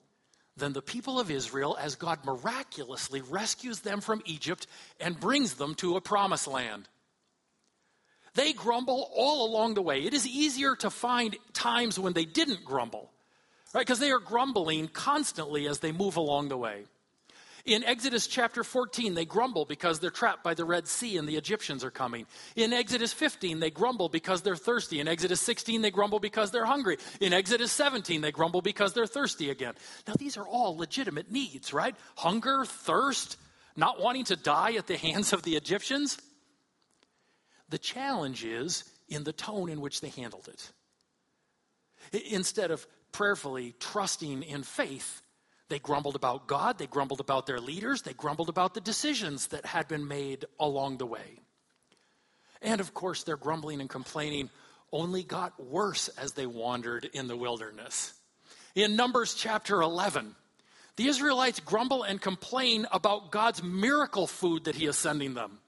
than 0.56 0.72
the 0.72 0.82
people 0.82 1.20
of 1.20 1.30
Israel 1.30 1.76
as 1.80 1.96
God 1.96 2.24
miraculously 2.24 3.20
rescues 3.20 3.80
them 3.80 4.00
from 4.00 4.22
Egypt 4.24 4.66
and 4.98 5.20
brings 5.20 5.54
them 5.54 5.74
to 5.76 5.96
a 5.96 6.00
promised 6.00 6.46
land. 6.46 6.88
They 8.34 8.52
grumble 8.52 9.10
all 9.14 9.46
along 9.46 9.74
the 9.74 9.82
way. 9.82 10.02
It 10.02 10.14
is 10.14 10.26
easier 10.26 10.76
to 10.76 10.90
find 10.90 11.36
times 11.52 11.98
when 11.98 12.12
they 12.12 12.24
didn't 12.24 12.64
grumble, 12.64 13.10
right? 13.74 13.80
Because 13.80 13.98
they 13.98 14.10
are 14.10 14.18
grumbling 14.18 14.88
constantly 14.88 15.66
as 15.66 15.80
they 15.80 15.92
move 15.92 16.16
along 16.16 16.48
the 16.48 16.56
way. 16.56 16.84
In 17.66 17.82
Exodus 17.82 18.28
chapter 18.28 18.62
14, 18.62 19.14
they 19.14 19.24
grumble 19.24 19.64
because 19.64 19.98
they're 19.98 20.10
trapped 20.10 20.44
by 20.44 20.54
the 20.54 20.64
Red 20.64 20.86
Sea 20.86 21.16
and 21.16 21.28
the 21.28 21.36
Egyptians 21.36 21.82
are 21.82 21.90
coming. 21.90 22.26
In 22.54 22.72
Exodus 22.72 23.12
15, 23.12 23.58
they 23.58 23.72
grumble 23.72 24.08
because 24.08 24.42
they're 24.42 24.54
thirsty. 24.54 25.00
In 25.00 25.08
Exodus 25.08 25.40
16, 25.40 25.82
they 25.82 25.90
grumble 25.90 26.20
because 26.20 26.52
they're 26.52 26.64
hungry. 26.64 26.96
In 27.20 27.32
Exodus 27.32 27.72
17, 27.72 28.20
they 28.20 28.30
grumble 28.30 28.62
because 28.62 28.92
they're 28.92 29.08
thirsty 29.08 29.50
again. 29.50 29.74
Now, 30.06 30.14
these 30.16 30.36
are 30.36 30.46
all 30.46 30.76
legitimate 30.76 31.32
needs, 31.32 31.72
right? 31.72 31.96
Hunger, 32.16 32.64
thirst, 32.64 33.36
not 33.74 34.00
wanting 34.00 34.24
to 34.26 34.36
die 34.36 34.74
at 34.74 34.86
the 34.86 34.96
hands 34.96 35.32
of 35.32 35.42
the 35.42 35.56
Egyptians. 35.56 36.18
The 37.68 37.78
challenge 37.78 38.44
is 38.44 38.84
in 39.08 39.24
the 39.24 39.32
tone 39.32 39.70
in 39.70 39.80
which 39.80 40.00
they 40.00 40.10
handled 40.10 40.48
it. 40.48 40.70
Instead 42.30 42.70
of 42.70 42.86
prayerfully 43.10 43.74
trusting 43.80 44.44
in 44.44 44.62
faith, 44.62 45.20
they 45.68 45.78
grumbled 45.78 46.16
about 46.16 46.46
God, 46.46 46.78
they 46.78 46.86
grumbled 46.86 47.20
about 47.20 47.46
their 47.46 47.60
leaders, 47.60 48.02
they 48.02 48.12
grumbled 48.12 48.48
about 48.48 48.74
the 48.74 48.80
decisions 48.80 49.48
that 49.48 49.66
had 49.66 49.88
been 49.88 50.06
made 50.06 50.44
along 50.60 50.98
the 50.98 51.06
way. 51.06 51.40
And 52.62 52.80
of 52.80 52.94
course, 52.94 53.22
their 53.22 53.36
grumbling 53.36 53.80
and 53.80 53.90
complaining 53.90 54.50
only 54.92 55.22
got 55.22 55.62
worse 55.62 56.08
as 56.08 56.32
they 56.32 56.46
wandered 56.46 57.08
in 57.12 57.26
the 57.26 57.36
wilderness. 57.36 58.14
In 58.74 58.96
Numbers 58.96 59.34
chapter 59.34 59.80
11, 59.80 60.34
the 60.96 61.08
Israelites 61.08 61.60
grumble 61.60 62.02
and 62.02 62.20
complain 62.20 62.86
about 62.92 63.30
God's 63.30 63.62
miracle 63.62 64.26
food 64.26 64.64
that 64.64 64.76
He 64.76 64.86
is 64.86 64.96
sending 64.96 65.34
them. 65.34 65.58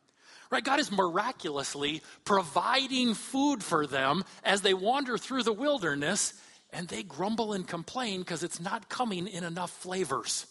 Right? 0.51 0.65
God 0.65 0.81
is 0.81 0.91
miraculously 0.91 2.03
providing 2.25 3.13
food 3.13 3.63
for 3.63 3.87
them 3.87 4.25
as 4.43 4.63
they 4.63 4.73
wander 4.73 5.19
through 5.19 5.43
the 5.43 5.53
wilderness, 5.53 6.33
and 6.73 6.89
they 6.89 7.03
grumble 7.03 7.53
and 7.53 7.67
complain 7.67 8.21
because 8.21 8.43
it's 8.43 8.61
not 8.61 8.89
coming 8.89 9.27
in 9.27 9.45
enough 9.45 9.71
flavors. 9.71 10.47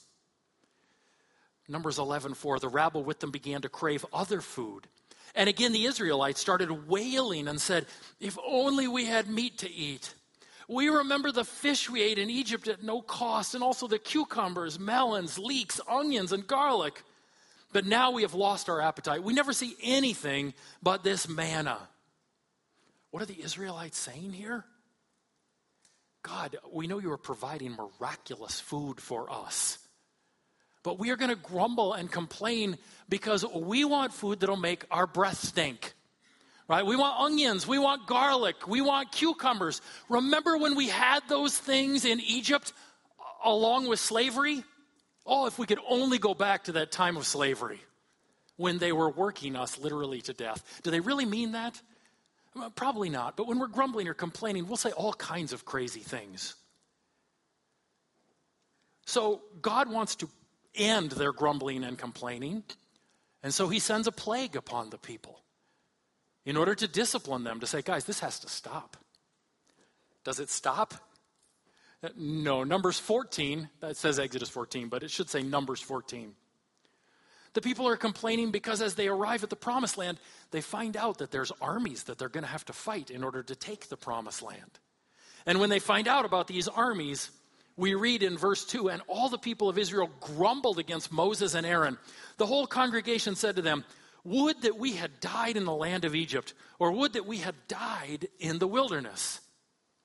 Numbers 1.67 1.99
11 1.99 2.33
4, 2.33 2.59
the 2.59 2.69
rabble 2.69 3.03
with 3.03 3.19
them 3.19 3.31
began 3.31 3.61
to 3.61 3.69
crave 3.69 4.05
other 4.13 4.41
food. 4.41 4.87
And 5.35 5.49
again, 5.49 5.73
the 5.73 5.85
Israelites 5.85 6.39
started 6.39 6.87
wailing 6.87 7.47
and 7.47 7.59
said, 7.59 7.85
If 8.19 8.37
only 8.45 8.87
we 8.87 9.05
had 9.05 9.29
meat 9.29 9.59
to 9.59 9.71
eat. 9.71 10.13
We 10.69 10.89
remember 10.89 11.31
the 11.31 11.45
fish 11.45 11.89
we 11.89 12.01
ate 12.01 12.17
in 12.17 12.29
Egypt 12.29 12.67
at 12.67 12.83
no 12.83 13.01
cost, 13.01 13.53
and 13.53 13.63
also 13.63 13.87
the 13.87 13.99
cucumbers, 13.99 14.79
melons, 14.79 15.37
leeks, 15.37 15.79
onions, 15.87 16.33
and 16.33 16.45
garlic. 16.45 17.03
But 17.71 17.85
now 17.85 18.11
we 18.11 18.23
have 18.23 18.33
lost 18.33 18.69
our 18.69 18.81
appetite. 18.81 19.23
We 19.23 19.33
never 19.33 19.53
see 19.53 19.75
anything 19.81 20.53
but 20.81 21.03
this 21.03 21.27
manna. 21.27 21.77
What 23.11 23.23
are 23.23 23.27
the 23.27 23.41
Israelites 23.41 23.97
saying 23.97 24.33
here? 24.33 24.65
God, 26.27 26.57
we 26.73 26.87
know 26.87 26.99
you 26.99 27.11
are 27.13 27.17
providing 27.17 27.77
miraculous 27.77 28.59
food 28.59 28.99
for 28.99 29.31
us. 29.31 29.77
But 30.83 30.99
we 30.99 31.09
are 31.11 31.15
going 31.15 31.29
to 31.29 31.37
grumble 31.37 31.93
and 31.93 32.11
complain 32.11 32.77
because 33.07 33.45
we 33.45 33.85
want 33.85 34.13
food 34.13 34.41
that'll 34.41 34.57
make 34.57 34.83
our 34.91 35.07
breath 35.07 35.39
stink. 35.39 35.93
Right? 36.67 36.85
We 36.85 36.97
want 36.97 37.17
onions, 37.17 37.65
we 37.65 37.79
want 37.79 38.07
garlic, 38.07 38.67
we 38.67 38.81
want 38.81 39.13
cucumbers. 39.13 39.81
Remember 40.09 40.57
when 40.57 40.75
we 40.75 40.89
had 40.89 41.21
those 41.29 41.57
things 41.57 42.03
in 42.03 42.19
Egypt 42.19 42.73
along 43.45 43.87
with 43.87 44.01
slavery? 44.01 44.65
Oh, 45.25 45.45
if 45.45 45.57
we 45.57 45.65
could 45.65 45.79
only 45.87 46.17
go 46.17 46.33
back 46.33 46.65
to 46.65 46.73
that 46.73 46.91
time 46.91 47.15
of 47.15 47.25
slavery 47.25 47.79
when 48.57 48.79
they 48.79 48.91
were 48.91 49.09
working 49.09 49.55
us 49.55 49.79
literally 49.79 50.19
to 50.21 50.33
death. 50.33 50.81
Do 50.83 50.91
they 50.91 50.99
really 50.99 51.25
mean 51.25 51.53
that? 51.53 51.81
Probably 52.75 53.09
not. 53.09 53.35
But 53.37 53.47
when 53.47 53.59
we're 53.59 53.67
grumbling 53.67 54.07
or 54.07 54.13
complaining, 54.13 54.67
we'll 54.67 54.77
say 54.77 54.91
all 54.91 55.13
kinds 55.13 55.53
of 55.53 55.65
crazy 55.65 55.99
things. 56.01 56.55
So 59.05 59.41
God 59.61 59.89
wants 59.89 60.15
to 60.17 60.29
end 60.75 61.11
their 61.11 61.31
grumbling 61.31 61.83
and 61.83 61.97
complaining. 61.97 62.63
And 63.43 63.53
so 63.53 63.69
he 63.69 63.79
sends 63.79 64.07
a 64.07 64.11
plague 64.11 64.55
upon 64.55 64.89
the 64.89 64.97
people 64.97 65.39
in 66.45 66.57
order 66.57 66.75
to 66.75 66.87
discipline 66.87 67.43
them, 67.43 67.59
to 67.59 67.67
say, 67.67 67.81
guys, 67.81 68.05
this 68.05 68.19
has 68.21 68.39
to 68.39 68.49
stop. 68.49 68.97
Does 70.23 70.39
it 70.39 70.49
stop? 70.49 70.93
Uh, 72.03 72.09
no, 72.15 72.63
Numbers 72.63 72.99
14, 72.99 73.69
that 73.79 73.97
says 73.97 74.19
Exodus 74.19 74.49
14, 74.49 74.87
but 74.87 75.03
it 75.03 75.11
should 75.11 75.29
say 75.29 75.41
Numbers 75.41 75.81
14. 75.81 76.35
The 77.57 77.61
people 77.61 77.87
are 77.87 77.97
complaining 77.97 78.51
because 78.51 78.83
as 78.83 78.93
they 78.93 79.07
arrive 79.07 79.43
at 79.43 79.49
the 79.49 79.55
promised 79.55 79.97
land, 79.97 80.19
they 80.51 80.61
find 80.61 80.95
out 80.95 81.17
that 81.17 81.31
there's 81.31 81.51
armies 81.59 82.03
that 82.03 82.19
they're 82.19 82.29
going 82.29 82.43
to 82.43 82.51
have 82.51 82.65
to 82.65 82.71
fight 82.71 83.09
in 83.09 83.23
order 83.23 83.41
to 83.41 83.55
take 83.55 83.89
the 83.89 83.97
promised 83.97 84.43
land. 84.43 84.77
And 85.47 85.59
when 85.59 85.71
they 85.71 85.79
find 85.79 86.07
out 86.07 86.23
about 86.23 86.45
these 86.45 86.67
armies, 86.67 87.31
we 87.75 87.95
read 87.95 88.21
in 88.21 88.37
verse 88.37 88.63
2 88.63 88.91
and 88.91 89.01
all 89.07 89.27
the 89.27 89.39
people 89.39 89.69
of 89.69 89.79
Israel 89.79 90.11
grumbled 90.21 90.77
against 90.77 91.11
Moses 91.11 91.55
and 91.55 91.65
Aaron. 91.65 91.97
The 92.37 92.45
whole 92.45 92.67
congregation 92.67 93.35
said 93.35 93.55
to 93.55 93.63
them, 93.63 93.85
Would 94.23 94.61
that 94.61 94.77
we 94.77 94.93
had 94.93 95.19
died 95.19 95.57
in 95.57 95.65
the 95.65 95.73
land 95.73 96.05
of 96.05 96.13
Egypt, 96.13 96.53
or 96.77 96.91
would 96.91 97.13
that 97.13 97.25
we 97.25 97.37
had 97.37 97.55
died 97.67 98.27
in 98.37 98.59
the 98.59 98.67
wilderness. 98.67 99.41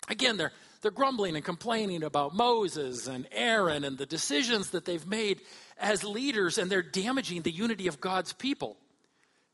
Again, 0.09 0.37
they're, 0.37 0.52
they're 0.80 0.90
grumbling 0.90 1.37
and 1.37 1.44
complaining 1.44 2.02
about 2.02 2.35
Moses 2.35 3.06
and 3.06 3.26
Aaron 3.32 3.85
and 3.85 3.97
the 3.97 4.06
decisions 4.06 4.71
that 4.71 4.85
they've 4.85 5.06
made 5.06 5.40
as 5.78 6.04
leaders, 6.04 6.59
and 6.59 6.71
they're 6.71 6.82
damaging 6.82 7.42
the 7.42 7.50
unity 7.50 7.87
of 7.87 8.00
God's 8.00 8.32
people. 8.32 8.76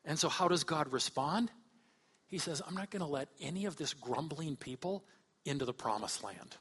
And 0.05 0.19
so, 0.19 0.29
how 0.29 0.49
does 0.49 0.65
God 0.65 0.93
respond? 0.93 1.51
He 2.27 2.39
says, 2.39 2.63
I'm 2.67 2.75
not 2.75 2.91
going 2.91 3.01
to 3.01 3.07
let 3.07 3.29
any 3.41 3.67
of 3.67 3.77
this 3.77 3.95
grumbling 3.95 4.57
people 4.57 5.05
into 5.45 5.65
the 5.65 5.73
promised 5.73 6.23
land. 6.23 6.57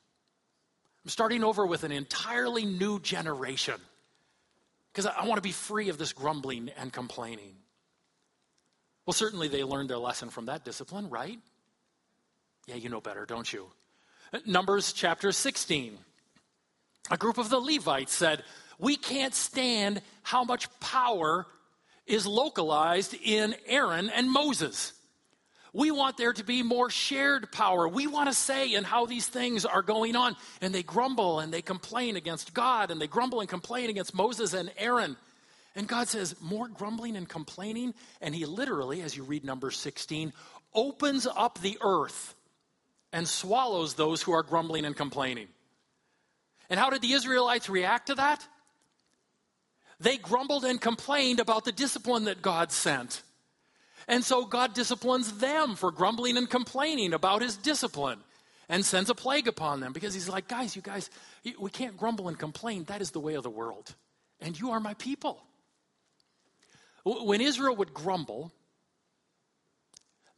I'm 1.03 1.09
starting 1.09 1.43
over 1.43 1.65
with 1.65 1.83
an 1.83 1.91
entirely 1.91 2.65
new 2.65 2.99
generation 2.99 3.75
because 4.91 5.05
I, 5.05 5.21
I 5.21 5.25
want 5.25 5.37
to 5.37 5.41
be 5.41 5.51
free 5.51 5.89
of 5.89 5.97
this 5.97 6.13
grumbling 6.13 6.69
and 6.77 6.91
complaining. 6.91 7.55
Well, 9.05 9.13
certainly 9.13 9.47
they 9.47 9.63
learned 9.63 9.89
their 9.89 9.97
lesson 9.97 10.29
from 10.29 10.47
that 10.47 10.65
discipline, 10.65 11.09
right? 11.09 11.39
Yeah, 12.67 12.75
you 12.75 12.89
know 12.89 12.99
better, 12.99 13.25
don't 13.25 13.51
you? 13.51 13.67
Numbers 14.45 14.91
chapter 14.91 15.31
16. 15.31 15.97
A 17.09 17.17
group 17.17 17.37
of 17.37 17.49
the 17.49 17.59
Levites 17.59 18.13
said, 18.13 18.43
We 18.77 18.97
can't 18.97 19.33
stand 19.33 20.01
how 20.21 20.43
much 20.43 20.67
power 20.81 21.45
is 22.05 22.27
localized 22.27 23.15
in 23.23 23.55
Aaron 23.67 24.09
and 24.09 24.29
Moses. 24.29 24.91
We 25.71 25.91
want 25.91 26.17
there 26.17 26.33
to 26.33 26.43
be 26.43 26.61
more 26.61 26.89
shared 26.89 27.53
power. 27.53 27.87
We 27.87 28.05
want 28.05 28.29
to 28.29 28.35
say 28.35 28.73
in 28.73 28.83
how 28.83 29.05
these 29.05 29.27
things 29.27 29.65
are 29.65 29.81
going 29.81 30.17
on. 30.17 30.35
And 30.59 30.75
they 30.75 30.83
grumble 30.83 31.39
and 31.39 31.53
they 31.53 31.61
complain 31.61 32.17
against 32.17 32.53
God 32.53 32.91
and 32.91 32.99
they 32.99 33.07
grumble 33.07 33.39
and 33.39 33.47
complain 33.47 33.89
against 33.89 34.13
Moses 34.13 34.53
and 34.53 34.71
Aaron. 34.77 35.15
And 35.73 35.87
God 35.87 36.09
says, 36.09 36.35
more 36.41 36.67
grumbling 36.67 37.15
and 37.15 37.29
complaining. 37.29 37.93
And 38.21 38.35
He 38.35 38.45
literally, 38.45 39.01
as 39.01 39.15
you 39.15 39.23
read 39.23 39.45
number 39.45 39.71
16, 39.71 40.33
opens 40.73 41.27
up 41.27 41.61
the 41.61 41.77
earth 41.81 42.33
and 43.11 43.27
swallows 43.27 43.93
those 43.93 44.21
who 44.21 44.31
are 44.31 44.43
grumbling 44.43 44.85
and 44.85 44.95
complaining. 44.95 45.47
And 46.69 46.79
how 46.79 46.89
did 46.89 47.01
the 47.01 47.13
Israelites 47.13 47.69
react 47.69 48.07
to 48.07 48.15
that? 48.15 48.45
They 49.99 50.17
grumbled 50.17 50.65
and 50.65 50.79
complained 50.79 51.39
about 51.39 51.65
the 51.65 51.71
discipline 51.71 52.25
that 52.25 52.41
God 52.41 52.71
sent. 52.71 53.23
And 54.07 54.23
so 54.23 54.45
God 54.45 54.73
disciplines 54.73 55.33
them 55.39 55.75
for 55.75 55.91
grumbling 55.91 56.37
and 56.37 56.49
complaining 56.49 57.13
about 57.13 57.41
his 57.41 57.57
discipline 57.57 58.19
and 58.69 58.85
sends 58.85 59.09
a 59.09 59.15
plague 59.15 59.47
upon 59.47 59.79
them 59.79 59.93
because 59.93 60.13
he's 60.13 60.29
like, 60.29 60.47
guys, 60.47 60.75
you 60.75 60.81
guys, 60.81 61.09
we 61.59 61.69
can't 61.69 61.97
grumble 61.97 62.27
and 62.27 62.37
complain. 62.37 62.83
That 62.85 63.01
is 63.01 63.11
the 63.11 63.19
way 63.19 63.35
of 63.35 63.43
the 63.43 63.49
world. 63.49 63.95
And 64.39 64.59
you 64.59 64.71
are 64.71 64.79
my 64.79 64.93
people. 64.95 65.41
When 67.03 67.41
Israel 67.41 67.75
would 67.77 67.93
grumble, 67.93 68.51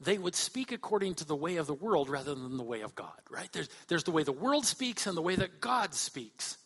they 0.02 0.18
would 0.18 0.36
speak 0.36 0.72
according 0.72 1.16
to 1.16 1.26
the 1.26 1.36
way 1.36 1.58
of 1.58 1.68
the 1.68 1.74
world 1.74 2.10
rather 2.10 2.34
than 2.34 2.58
the 2.58 2.64
way 2.64 2.82
of 2.82 2.96
God, 2.96 3.20
right? 3.30 3.52
There's, 3.52 3.70
there's 3.88 4.06
the 4.06 4.12
way 4.12 4.24
the 4.24 4.32
world 4.32 4.66
speaks 4.66 5.08
and 5.08 5.18
the 5.18 5.22
way 5.22 5.36
that 5.36 5.60
God 5.60 5.94
speaks. 5.94 6.58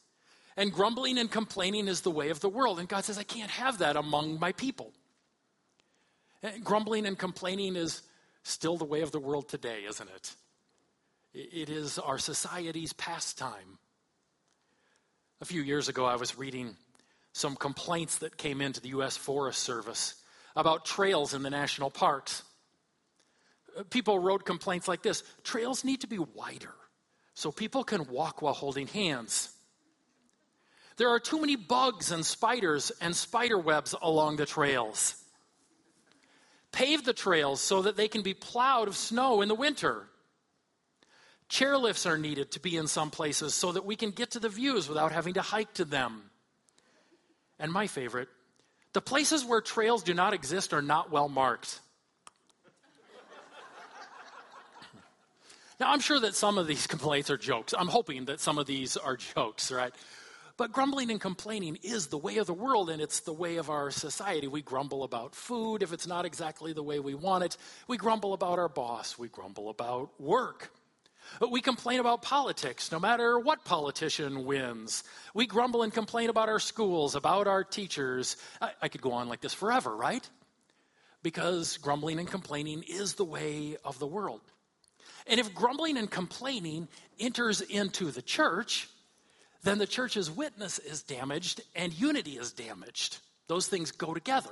And 0.56 0.72
grumbling 0.72 1.18
and 1.18 1.32
complaining 1.32 1.88
is 1.88 2.02
the 2.02 2.12
way 2.12 2.30
of 2.30 2.42
the 2.42 2.50
world. 2.50 2.80
And 2.80 2.88
God 2.88 3.06
says, 3.06 3.18
I 3.18 3.24
can't 3.24 3.50
have 3.50 3.80
that 3.80 3.96
among 3.96 4.40
my 4.40 4.52
people. 4.52 4.92
And 6.44 6.64
grumbling 6.64 7.08
and 7.08 7.18
complaining 7.18 7.76
is 7.76 8.04
still 8.44 8.78
the 8.78 8.86
way 8.86 9.02
of 9.02 9.12
the 9.12 9.20
world 9.20 9.50
today, 9.50 9.84
isn't 9.88 10.10
it? 10.16 10.36
It 11.34 11.70
is 11.70 11.98
our 11.98 12.20
society's 12.20 12.94
pastime. 12.94 13.80
A 15.42 15.46
few 15.46 15.64
years 15.64 15.90
ago, 15.90 16.06
I 16.06 16.18
was 16.18 16.38
reading 16.38 16.76
some 17.32 17.56
complaints 17.56 18.20
that 18.20 18.38
came 18.38 18.62
into 18.62 18.80
the 18.80 18.90
U.S. 18.90 19.18
Forest 19.18 19.60
Service 19.64 20.16
about 20.56 20.86
trails 20.86 21.34
in 21.34 21.42
the 21.42 21.50
national 21.50 21.90
parks 21.90 22.44
people 23.90 24.20
wrote 24.20 24.46
complaints 24.46 24.88
like 24.88 25.04
this 25.04 25.24
trails 25.44 25.84
need 25.84 26.02
to 26.02 26.08
be 26.08 26.20
wider 26.20 26.74
so 27.34 27.52
people 27.52 27.84
can 27.84 28.08
walk 28.10 28.42
while 28.42 28.54
holding 28.54 28.88
hands. 28.88 29.50
There 30.98 31.10
are 31.10 31.20
too 31.20 31.40
many 31.42 31.56
bugs 31.56 32.12
and 32.12 32.26
spiders 32.26 32.92
and 33.02 33.16
spider 33.16 33.58
webs 33.58 33.96
along 34.00 34.36
the 34.36 34.46
trails. 34.46 35.16
Pave 36.72 37.04
the 37.04 37.14
trails 37.14 37.62
so 37.62 37.84
that 37.84 37.98
they 37.98 38.08
can 38.08 38.22
be 38.22 38.34
plowed 38.34 38.88
of 38.88 38.96
snow 38.96 39.42
in 39.42 39.48
the 39.48 39.56
winter. 39.56 40.08
Chairlifts 41.50 42.10
are 42.10 42.18
needed 42.18 42.52
to 42.52 42.60
be 42.60 42.78
in 42.78 42.88
some 42.88 43.12
places 43.12 43.54
so 43.54 43.72
that 43.72 43.86
we 43.86 43.96
can 43.96 44.12
get 44.12 44.32
to 44.32 44.40
the 44.40 44.50
views 44.50 44.88
without 44.88 45.12
having 45.12 45.36
to 45.36 45.42
hike 45.42 45.74
to 45.76 45.86
them. 45.86 46.32
And 47.60 47.72
my 47.72 47.88
favorite, 47.88 48.30
the 48.94 49.02
places 49.02 49.46
where 49.46 49.62
trails 49.62 50.04
do 50.04 50.14
not 50.14 50.34
exist 50.34 50.74
are 50.74 50.82
not 50.82 51.12
well 51.12 51.30
marked. 51.30 51.80
Now, 55.80 55.92
I'm 55.92 56.00
sure 56.00 56.20
that 56.20 56.36
some 56.36 56.58
of 56.58 56.68
these 56.68 56.88
complaints 56.96 57.30
are 57.30 57.38
jokes. 57.38 57.74
I'm 57.78 57.88
hoping 57.88 58.26
that 58.26 58.40
some 58.40 58.58
of 58.58 58.66
these 58.66 58.98
are 58.98 59.18
jokes, 59.18 59.72
right? 59.72 59.94
But 60.56 60.72
grumbling 60.72 61.10
and 61.10 61.20
complaining 61.20 61.80
is 61.82 62.08
the 62.08 62.18
way 62.18 62.38
of 62.38 62.46
the 62.46 62.54
world 62.54 62.92
and 62.92 63.02
it's 63.02 63.22
the 63.22 63.34
way 63.34 63.58
of 63.58 63.72
our 63.72 63.90
society. 63.90 64.48
We 64.48 64.62
grumble 64.62 65.04
about 65.04 65.34
food 65.34 65.82
if 65.82 65.92
it's 65.92 66.06
not 66.06 66.26
exactly 66.26 66.74
the 66.74 66.84
way 66.84 67.00
we 67.00 67.16
want 67.16 67.44
it. 67.44 67.58
We 67.88 67.98
grumble 67.98 68.34
about 68.34 68.60
our 68.60 68.70
boss. 68.70 69.18
We 69.18 69.30
grumble 69.30 69.70
about 69.70 70.12
work. 70.22 70.72
We 71.52 71.62
complain 71.62 72.00
about 72.00 72.22
politics, 72.22 72.92
no 72.92 73.00
matter 73.00 73.40
what 73.40 73.66
politician 73.66 74.46
wins. 74.46 75.04
We 75.34 75.48
grumble 75.48 75.82
and 75.82 75.92
complain 75.92 76.30
about 76.30 76.50
our 76.50 76.60
schools, 76.60 77.16
about 77.16 77.48
our 77.48 77.64
teachers. 77.64 78.38
I, 78.62 78.72
I 78.84 78.88
could 78.90 79.02
go 79.02 79.14
on 79.14 79.30
like 79.30 79.42
this 79.42 79.54
forever, 79.54 79.96
right? 79.96 80.28
Because 81.24 81.78
grumbling 81.78 82.20
and 82.20 82.28
complaining 82.28 82.84
is 82.88 83.16
the 83.16 83.26
way 83.26 83.78
of 83.84 83.98
the 83.98 84.06
world. 84.06 84.42
And 85.28 85.40
if 85.40 85.54
grumbling 85.54 85.98
and 85.98 86.10
complaining 86.10 86.88
enters 87.20 87.62
into 87.62 88.12
the 88.12 88.22
church, 88.22 88.90
then 89.64 89.78
the 89.78 89.88
church's 89.88 90.30
witness 90.30 90.80
is 90.80 91.04
damaged 91.04 91.62
and 91.76 91.94
unity 91.94 92.38
is 92.38 92.52
damaged. 92.52 93.18
Those 93.48 93.68
things 93.68 93.92
go 93.92 94.14
together. 94.14 94.52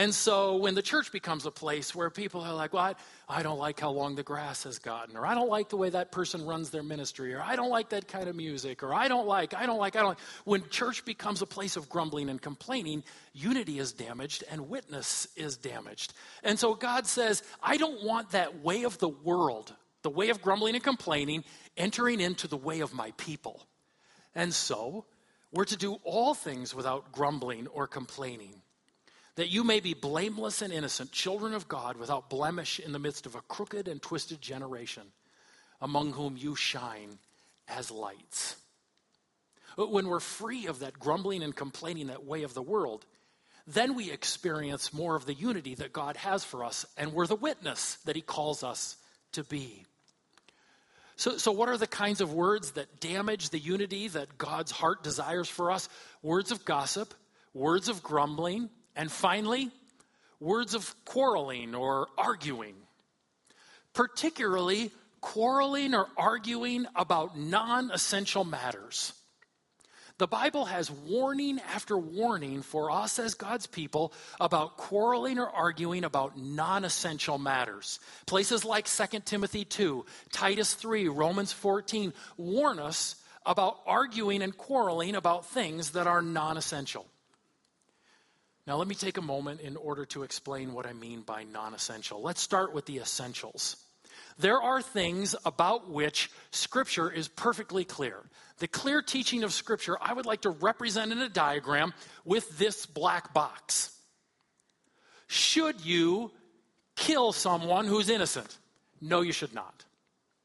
And 0.00 0.14
so 0.14 0.56
when 0.56 0.74
the 0.74 0.80
church 0.80 1.12
becomes 1.12 1.44
a 1.44 1.50
place 1.50 1.94
where 1.94 2.08
people 2.08 2.40
are 2.40 2.54
like, 2.54 2.72
well, 2.72 2.84
I, 2.84 2.94
I, 3.28 3.42
don't 3.42 3.58
like 3.58 3.78
how 3.80 3.90
long 3.90 4.14
the 4.14 4.22
grass 4.22 4.62
has 4.62 4.78
gotten, 4.78 5.14
or 5.14 5.26
I 5.26 5.34
don't 5.34 5.50
like 5.50 5.68
the 5.68 5.76
way 5.76 5.90
that 5.90 6.10
person 6.10 6.46
runs 6.46 6.70
their 6.70 6.82
ministry, 6.82 7.34
or 7.34 7.42
I 7.42 7.54
don't 7.54 7.68
like 7.68 7.90
that 7.90 8.08
kind 8.08 8.26
of 8.26 8.34
music, 8.34 8.82
or 8.82 8.94
I 8.94 9.08
don't 9.08 9.26
like, 9.26 9.52
I 9.52 9.66
don't 9.66 9.76
like, 9.76 9.96
I 9.96 9.98
don't 9.98 10.08
like. 10.08 10.20
When 10.44 10.66
church 10.70 11.04
becomes 11.04 11.42
a 11.42 11.46
place 11.46 11.76
of 11.76 11.90
grumbling 11.90 12.30
and 12.30 12.40
complaining, 12.40 13.04
unity 13.34 13.78
is 13.78 13.92
damaged 13.92 14.42
and 14.50 14.70
witness 14.70 15.28
is 15.36 15.58
damaged. 15.58 16.14
And 16.42 16.58
so 16.58 16.72
God 16.74 17.06
says, 17.06 17.42
I 17.62 17.76
don't 17.76 18.02
want 18.02 18.30
that 18.30 18.64
way 18.64 18.84
of 18.84 18.96
the 19.00 19.10
world, 19.10 19.70
the 20.00 20.08
way 20.08 20.30
of 20.30 20.40
grumbling 20.40 20.76
and 20.76 20.82
complaining, 20.82 21.44
entering 21.76 22.22
into 22.22 22.48
the 22.48 22.56
way 22.56 22.80
of 22.80 22.94
my 22.94 23.12
people. 23.18 23.66
And 24.34 24.54
so 24.54 25.04
we're 25.52 25.66
to 25.66 25.76
do 25.76 25.98
all 26.04 26.32
things 26.32 26.74
without 26.74 27.12
grumbling 27.12 27.66
or 27.66 27.86
complaining 27.86 28.62
that 29.36 29.48
you 29.48 29.64
may 29.64 29.80
be 29.80 29.94
blameless 29.94 30.62
and 30.62 30.72
innocent, 30.72 31.12
children 31.12 31.54
of 31.54 31.68
God, 31.68 31.96
without 31.96 32.30
blemish 32.30 32.80
in 32.80 32.92
the 32.92 32.98
midst 32.98 33.26
of 33.26 33.34
a 33.34 33.40
crooked 33.42 33.88
and 33.88 34.02
twisted 34.02 34.40
generation, 34.42 35.04
among 35.80 36.12
whom 36.12 36.36
you 36.36 36.56
shine 36.56 37.18
as 37.68 37.90
lights. 37.90 38.56
When 39.76 40.08
we're 40.08 40.20
free 40.20 40.66
of 40.66 40.80
that 40.80 40.98
grumbling 40.98 41.42
and 41.42 41.54
complaining, 41.54 42.08
that 42.08 42.24
way 42.24 42.42
of 42.42 42.54
the 42.54 42.62
world, 42.62 43.06
then 43.66 43.94
we 43.94 44.10
experience 44.10 44.92
more 44.92 45.14
of 45.14 45.26
the 45.26 45.34
unity 45.34 45.76
that 45.76 45.92
God 45.92 46.16
has 46.16 46.44
for 46.44 46.64
us, 46.64 46.84
and 46.96 47.12
we're 47.12 47.26
the 47.26 47.36
witness 47.36 47.96
that 48.04 48.16
He 48.16 48.22
calls 48.22 48.64
us 48.64 48.96
to 49.32 49.44
be. 49.44 49.84
So, 51.16 51.36
so, 51.36 51.52
what 51.52 51.68
are 51.68 51.76
the 51.76 51.86
kinds 51.86 52.20
of 52.20 52.32
words 52.32 52.72
that 52.72 53.00
damage 53.00 53.50
the 53.50 53.58
unity 53.58 54.08
that 54.08 54.38
God's 54.38 54.72
heart 54.72 55.04
desires 55.04 55.48
for 55.48 55.70
us? 55.70 55.88
Words 56.22 56.50
of 56.50 56.64
gossip, 56.64 57.14
words 57.52 57.88
of 57.88 58.02
grumbling, 58.02 58.70
and 58.96 59.10
finally, 59.10 59.70
words 60.38 60.74
of 60.74 60.94
quarreling 61.04 61.74
or 61.74 62.08
arguing, 62.18 62.74
particularly 63.92 64.90
quarreling 65.20 65.94
or 65.94 66.08
arguing 66.16 66.86
about 66.96 67.38
non 67.38 67.90
essential 67.90 68.44
matters. 68.44 69.12
The 70.18 70.26
Bible 70.26 70.66
has 70.66 70.90
warning 70.90 71.60
after 71.74 71.96
warning 71.96 72.60
for 72.60 72.90
us 72.90 73.18
as 73.18 73.32
God's 73.32 73.66
people 73.66 74.12
about 74.38 74.76
quarreling 74.76 75.38
or 75.38 75.48
arguing 75.48 76.04
about 76.04 76.36
non 76.36 76.84
essential 76.84 77.38
matters. 77.38 78.00
Places 78.26 78.62
like 78.62 78.86
2 78.86 79.20
Timothy 79.24 79.64
2, 79.64 80.04
Titus 80.30 80.74
3, 80.74 81.08
Romans 81.08 81.52
14 81.54 82.12
warn 82.36 82.78
us 82.78 83.16
about 83.46 83.78
arguing 83.86 84.42
and 84.42 84.54
quarreling 84.54 85.14
about 85.14 85.46
things 85.46 85.92
that 85.92 86.06
are 86.06 86.20
non 86.20 86.58
essential. 86.58 87.06
Now, 88.70 88.76
let 88.76 88.86
me 88.86 88.94
take 88.94 89.16
a 89.16 89.20
moment 89.20 89.62
in 89.62 89.76
order 89.76 90.04
to 90.04 90.22
explain 90.22 90.72
what 90.72 90.86
I 90.86 90.92
mean 90.92 91.22
by 91.22 91.42
non 91.42 91.74
essential. 91.74 92.22
Let's 92.22 92.40
start 92.40 92.72
with 92.72 92.86
the 92.86 92.98
essentials. 92.98 93.76
There 94.38 94.62
are 94.62 94.80
things 94.80 95.34
about 95.44 95.90
which 95.90 96.30
Scripture 96.52 97.10
is 97.10 97.26
perfectly 97.26 97.84
clear. 97.84 98.22
The 98.58 98.68
clear 98.68 99.02
teaching 99.02 99.42
of 99.42 99.52
Scripture, 99.52 99.98
I 100.00 100.12
would 100.12 100.24
like 100.24 100.42
to 100.42 100.50
represent 100.50 101.10
in 101.10 101.18
a 101.18 101.28
diagram 101.28 101.94
with 102.24 102.58
this 102.58 102.86
black 102.86 103.34
box. 103.34 103.90
Should 105.26 105.84
you 105.84 106.30
kill 106.94 107.32
someone 107.32 107.88
who's 107.88 108.08
innocent? 108.08 108.56
No, 109.00 109.20
you 109.22 109.32
should 109.32 109.52
not. 109.52 109.84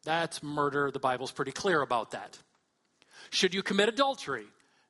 That's 0.04 0.42
murder. 0.42 0.90
The 0.90 0.98
Bible's 0.98 1.32
pretty 1.32 1.52
clear 1.52 1.80
about 1.80 2.10
that. 2.10 2.40
Should 3.30 3.54
you 3.54 3.62
commit 3.62 3.88
adultery? 3.88 4.48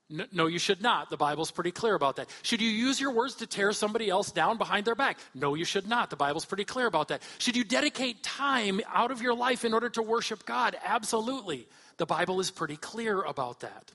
No, 0.07 0.45
you 0.45 0.59
should 0.59 0.83
not. 0.83 1.09
The 1.09 1.17
Bible's 1.17 1.49
pretty 1.49 1.71
clear 1.71 1.95
about 1.95 2.17
that. 2.17 2.29
Should 2.43 2.61
you 2.61 2.69
use 2.69 3.01
your 3.01 3.11
words 3.11 3.35
to 3.35 3.47
tear 3.47 3.73
somebody 3.73 4.07
else 4.07 4.31
down 4.31 4.59
behind 4.59 4.85
their 4.85 4.93
back? 4.93 5.17
No, 5.33 5.55
you 5.55 5.65
should 5.65 5.87
not. 5.87 6.11
The 6.11 6.15
Bible's 6.15 6.45
pretty 6.45 6.63
clear 6.63 6.85
about 6.85 7.07
that. 7.07 7.23
Should 7.39 7.55
you 7.57 7.63
dedicate 7.63 8.21
time 8.21 8.81
out 8.93 9.09
of 9.09 9.23
your 9.23 9.33
life 9.33 9.65
in 9.65 9.73
order 9.73 9.89
to 9.89 10.03
worship 10.03 10.45
God? 10.45 10.75
Absolutely. 10.85 11.67
The 11.97 12.05
Bible 12.05 12.39
is 12.39 12.51
pretty 12.51 12.77
clear 12.77 13.21
about 13.21 13.61
that. 13.61 13.93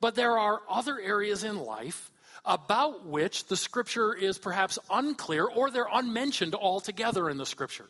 But 0.00 0.16
there 0.16 0.36
are 0.36 0.62
other 0.68 0.98
areas 0.98 1.44
in 1.44 1.58
life 1.58 2.10
about 2.44 3.06
which 3.06 3.46
the 3.46 3.56
Scripture 3.56 4.14
is 4.14 4.36
perhaps 4.36 4.80
unclear 4.90 5.44
or 5.44 5.70
they're 5.70 5.86
unmentioned 5.92 6.56
altogether 6.56 7.30
in 7.30 7.36
the 7.36 7.46
Scripture. 7.46 7.88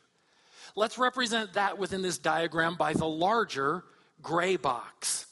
Let's 0.76 0.98
represent 0.98 1.54
that 1.54 1.78
within 1.78 2.02
this 2.02 2.18
diagram 2.18 2.74
by 2.74 2.92
the 2.92 3.06
larger 3.06 3.82
gray 4.20 4.56
box. 4.56 5.26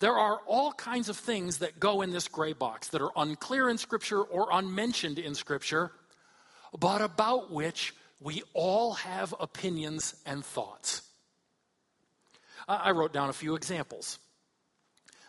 There 0.00 0.16
are 0.16 0.40
all 0.46 0.72
kinds 0.72 1.08
of 1.08 1.16
things 1.16 1.58
that 1.58 1.80
go 1.80 2.02
in 2.02 2.10
this 2.10 2.28
gray 2.28 2.52
box 2.52 2.88
that 2.88 3.02
are 3.02 3.12
unclear 3.16 3.68
in 3.68 3.78
Scripture 3.78 4.22
or 4.22 4.48
unmentioned 4.52 5.18
in 5.18 5.34
Scripture, 5.34 5.92
but 6.78 7.00
about 7.00 7.50
which 7.50 7.94
we 8.20 8.42
all 8.54 8.94
have 8.94 9.34
opinions 9.38 10.14
and 10.26 10.44
thoughts. 10.44 11.02
I 12.66 12.92
wrote 12.92 13.12
down 13.12 13.28
a 13.28 13.34
few 13.34 13.54
examples. 13.56 14.18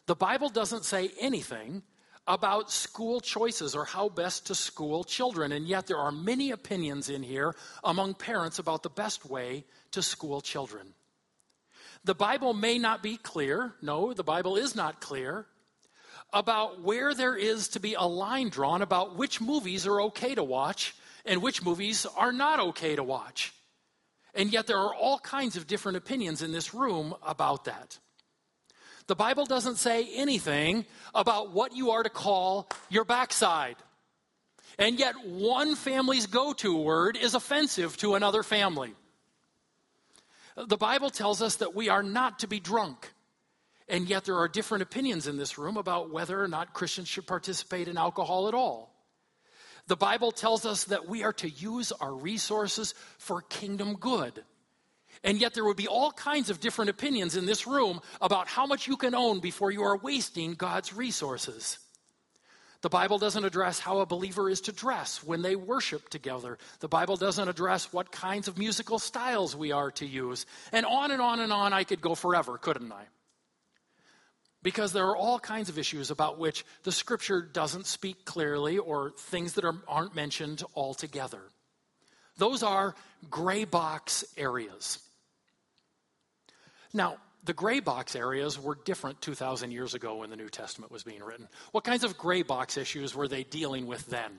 The 0.06 0.15
Bible 0.15 0.49
doesn't 0.49 0.86
say 0.86 1.12
anything 1.19 1.84
about 2.28 2.71
school 2.71 3.19
choices 3.19 3.75
or 3.75 3.86
how 3.86 4.10
best 4.10 4.47
to 4.47 4.56
school 4.56 5.04
children, 5.04 5.51
and 5.51 5.67
yet 5.67 5.88
there 5.88 5.97
are 5.97 6.12
many 6.12 6.51
opinions 6.51 7.10
in 7.10 7.21
here 7.21 7.56
among 7.84 8.15
parents 8.15 8.60
about 8.60 8.84
the 8.84 8.89
best 8.89 9.25
way 9.25 9.65
to 9.91 10.01
school 10.01 10.41
children. 10.41 10.93
The 12.05 12.13
Bible 12.13 12.53
may 12.53 12.77
not 12.77 13.01
be 13.01 13.17
clear, 13.17 13.73
no, 13.81 14.13
the 14.13 14.23
Bible 14.23 14.57
is 14.57 14.75
not 14.75 15.01
clear, 15.01 15.47
about 16.31 16.79
where 16.83 17.15
there 17.15 17.35
is 17.35 17.69
to 17.69 17.79
be 17.79 17.95
a 17.95 18.03
line 18.03 18.49
drawn 18.49 18.83
about 18.83 19.17
which 19.17 19.41
movies 19.41 19.87
are 19.87 19.99
okay 20.01 20.35
to 20.35 20.43
watch 20.43 20.93
and 21.25 21.41
which 21.41 21.63
movies 21.63 22.05
are 22.15 22.31
not 22.31 22.59
okay 22.59 22.95
to 22.95 23.01
watch. 23.01 23.53
And 24.35 24.53
yet 24.53 24.67
there 24.67 24.77
are 24.77 24.93
all 24.93 25.17
kinds 25.17 25.57
of 25.57 25.65
different 25.65 25.97
opinions 25.97 26.43
in 26.43 26.51
this 26.51 26.75
room 26.75 27.15
about 27.25 27.65
that. 27.65 27.97
The 29.07 29.15
Bible 29.15 29.45
doesn't 29.45 29.77
say 29.77 30.07
anything 30.13 30.85
about 31.15 31.53
what 31.53 31.75
you 31.75 31.89
are 31.89 32.03
to 32.03 32.09
call 32.11 32.69
your 32.87 33.05
backside. 33.05 33.77
And 34.77 34.99
yet, 34.99 35.15
one 35.25 35.73
family's 35.75 36.27
go 36.27 36.53
to 36.53 36.77
word 36.77 37.17
is 37.17 37.33
offensive 37.33 37.97
to 37.97 38.13
another 38.13 38.43
family. 38.43 38.93
The 40.55 40.77
Bible 40.77 41.09
tells 41.09 41.41
us 41.41 41.57
that 41.57 41.75
we 41.75 41.89
are 41.89 42.03
not 42.03 42.39
to 42.39 42.47
be 42.47 42.59
drunk. 42.59 43.11
And 43.87 44.09
yet, 44.09 44.25
there 44.25 44.37
are 44.37 44.47
different 44.47 44.81
opinions 44.81 45.27
in 45.27 45.37
this 45.37 45.57
room 45.57 45.77
about 45.77 46.11
whether 46.11 46.41
or 46.41 46.47
not 46.47 46.73
Christians 46.73 47.07
should 47.07 47.27
participate 47.27 47.87
in 47.87 47.97
alcohol 47.97 48.47
at 48.47 48.55
all. 48.55 48.95
The 49.87 49.95
Bible 49.95 50.31
tells 50.31 50.65
us 50.65 50.85
that 50.85 51.07
we 51.07 51.23
are 51.23 51.33
to 51.33 51.49
use 51.49 51.91
our 51.91 52.13
resources 52.13 52.95
for 53.19 53.41
kingdom 53.43 53.95
good. 53.95 54.43
And 55.23 55.39
yet, 55.39 55.53
there 55.53 55.65
would 55.65 55.77
be 55.77 55.87
all 55.87 56.11
kinds 56.11 56.49
of 56.49 56.59
different 56.59 56.89
opinions 56.89 57.35
in 57.35 57.45
this 57.45 57.67
room 57.67 58.01
about 58.21 58.47
how 58.47 58.65
much 58.65 58.87
you 58.87 58.97
can 58.97 59.13
own 59.13 59.39
before 59.39 59.71
you 59.71 59.83
are 59.83 59.97
wasting 59.97 60.55
God's 60.55 60.93
resources. 60.93 61.77
The 62.81 62.89
Bible 62.89 63.17
doesn't 63.17 63.45
address 63.45 63.79
how 63.79 63.99
a 63.99 64.05
believer 64.05 64.49
is 64.49 64.61
to 64.61 64.71
dress 64.71 65.23
when 65.23 65.41
they 65.41 65.55
worship 65.55 66.09
together. 66.09 66.57
The 66.79 66.88
Bible 66.88 67.17
doesn't 67.17 67.47
address 67.47 67.91
what 67.91 68.11
kinds 68.11 68.47
of 68.47 68.57
musical 68.57 68.99
styles 68.99 69.55
we 69.55 69.71
are 69.71 69.91
to 69.91 70.05
use. 70.05 70.45
And 70.71 70.85
on 70.85 71.11
and 71.11 71.21
on 71.21 71.39
and 71.39 71.51
on, 71.51 71.73
I 71.73 71.83
could 71.83 72.01
go 72.01 72.15
forever, 72.15 72.57
couldn't 72.57 72.91
I? 72.91 73.05
because 74.65 74.93
there 74.93 75.05
are 75.05 75.15
all 75.15 75.38
kinds 75.38 75.69
of 75.69 75.77
issues 75.77 76.09
about 76.09 76.39
which 76.39 76.65
the 76.81 76.91
scripture 76.91 77.39
doesn't 77.39 77.85
speak 77.85 78.25
clearly 78.25 78.79
or 78.79 79.11
things 79.11 79.53
that 79.53 79.63
are, 79.63 79.75
aren't 79.88 80.15
mentioned 80.15 80.63
altogether. 80.75 81.39
Those 82.38 82.63
are 82.63 82.95
gray 83.29 83.65
box 83.65 84.25
areas. 84.35 84.97
Now, 86.95 87.17
the 87.45 87.53
gray 87.53 87.79
box 87.79 88.15
areas 88.15 88.60
were 88.60 88.77
different 88.86 89.21
2,000 89.21 89.71
years 89.71 89.93
ago 89.93 90.17
when 90.17 90.29
the 90.29 90.36
New 90.36 90.49
Testament 90.49 90.91
was 90.91 91.03
being 91.03 91.23
written. 91.23 91.47
What 91.71 91.84
kinds 91.84 92.03
of 92.03 92.17
gray 92.17 92.41
box 92.41 92.77
issues 92.77 93.15
were 93.15 93.27
they 93.27 93.43
dealing 93.43 93.86
with 93.86 94.05
then? 94.08 94.31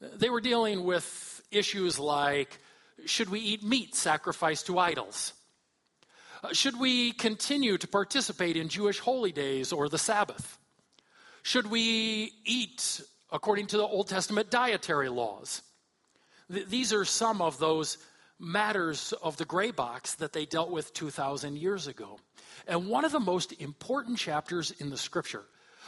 They 0.00 0.28
were 0.28 0.40
dealing 0.40 0.84
with 0.84 1.42
issues 1.50 1.98
like 1.98 2.58
should 3.06 3.28
we 3.28 3.40
eat 3.40 3.62
meat 3.62 3.94
sacrificed 3.94 4.66
to 4.66 4.78
idols? 4.78 5.32
Uh, 6.42 6.52
should 6.52 6.78
we 6.78 7.12
continue 7.12 7.78
to 7.78 7.88
participate 7.88 8.56
in 8.56 8.68
Jewish 8.68 8.98
holy 8.98 9.32
days 9.32 9.72
or 9.72 9.88
the 9.88 9.98
Sabbath? 9.98 10.58
Should 11.42 11.70
we 11.70 12.32
eat 12.44 13.00
according 13.32 13.68
to 13.68 13.76
the 13.76 13.82
Old 13.82 14.08
Testament 14.08 14.50
dietary 14.50 15.08
laws? 15.08 15.62
Th- 16.52 16.66
these 16.66 16.92
are 16.92 17.04
some 17.04 17.42
of 17.42 17.58
those 17.58 17.98
matters 18.38 19.12
of 19.22 19.36
the 19.36 19.44
gray 19.44 19.70
box 19.70 20.16
that 20.16 20.32
they 20.32 20.46
dealt 20.46 20.70
with 20.70 20.92
2,000 20.94 21.56
years 21.56 21.86
ago. 21.86 22.18
And 22.66 22.88
one 22.88 23.04
of 23.04 23.12
the 23.12 23.20
most 23.20 23.52
important 23.60 24.18
chapters 24.18 24.70
in 24.70 24.90
the 24.90 24.96
scripture 24.96 25.44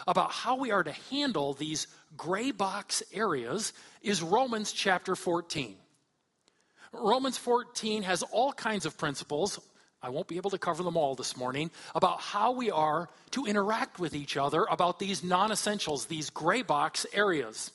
about 0.07 0.33
how 0.33 0.57
we 0.57 0.71
are 0.71 0.85
to 0.85 0.93
handle 1.11 1.55
these 1.55 1.87
gray 2.17 2.51
box 2.51 3.03
areas 3.13 3.73
is 4.03 4.23
Romans 4.23 4.73
chapter 4.73 5.17
14. 5.17 5.77
Romans 6.93 7.39
14 7.39 8.03
has 8.03 8.23
all 8.23 8.53
kinds 8.53 8.87
of 8.87 8.99
principles. 8.99 9.59
I 10.03 10.11
won't 10.11 10.29
be 10.29 10.37
able 10.37 10.51
to 10.51 10.59
cover 10.59 10.83
them 10.83 10.97
all 10.97 11.15
this 11.15 11.37
morning 11.37 11.71
about 11.95 12.21
how 12.21 12.53
we 12.53 12.71
are 12.71 13.09
to 13.33 13.47
interact 13.47 13.99
with 13.99 14.15
each 14.15 14.37
other 14.37 14.65
about 14.71 14.99
these 14.99 15.25
non 15.25 15.51
essentials, 15.51 16.07
these 16.07 16.31
gray 16.31 16.63
box 16.63 17.07
areas. 17.13 17.73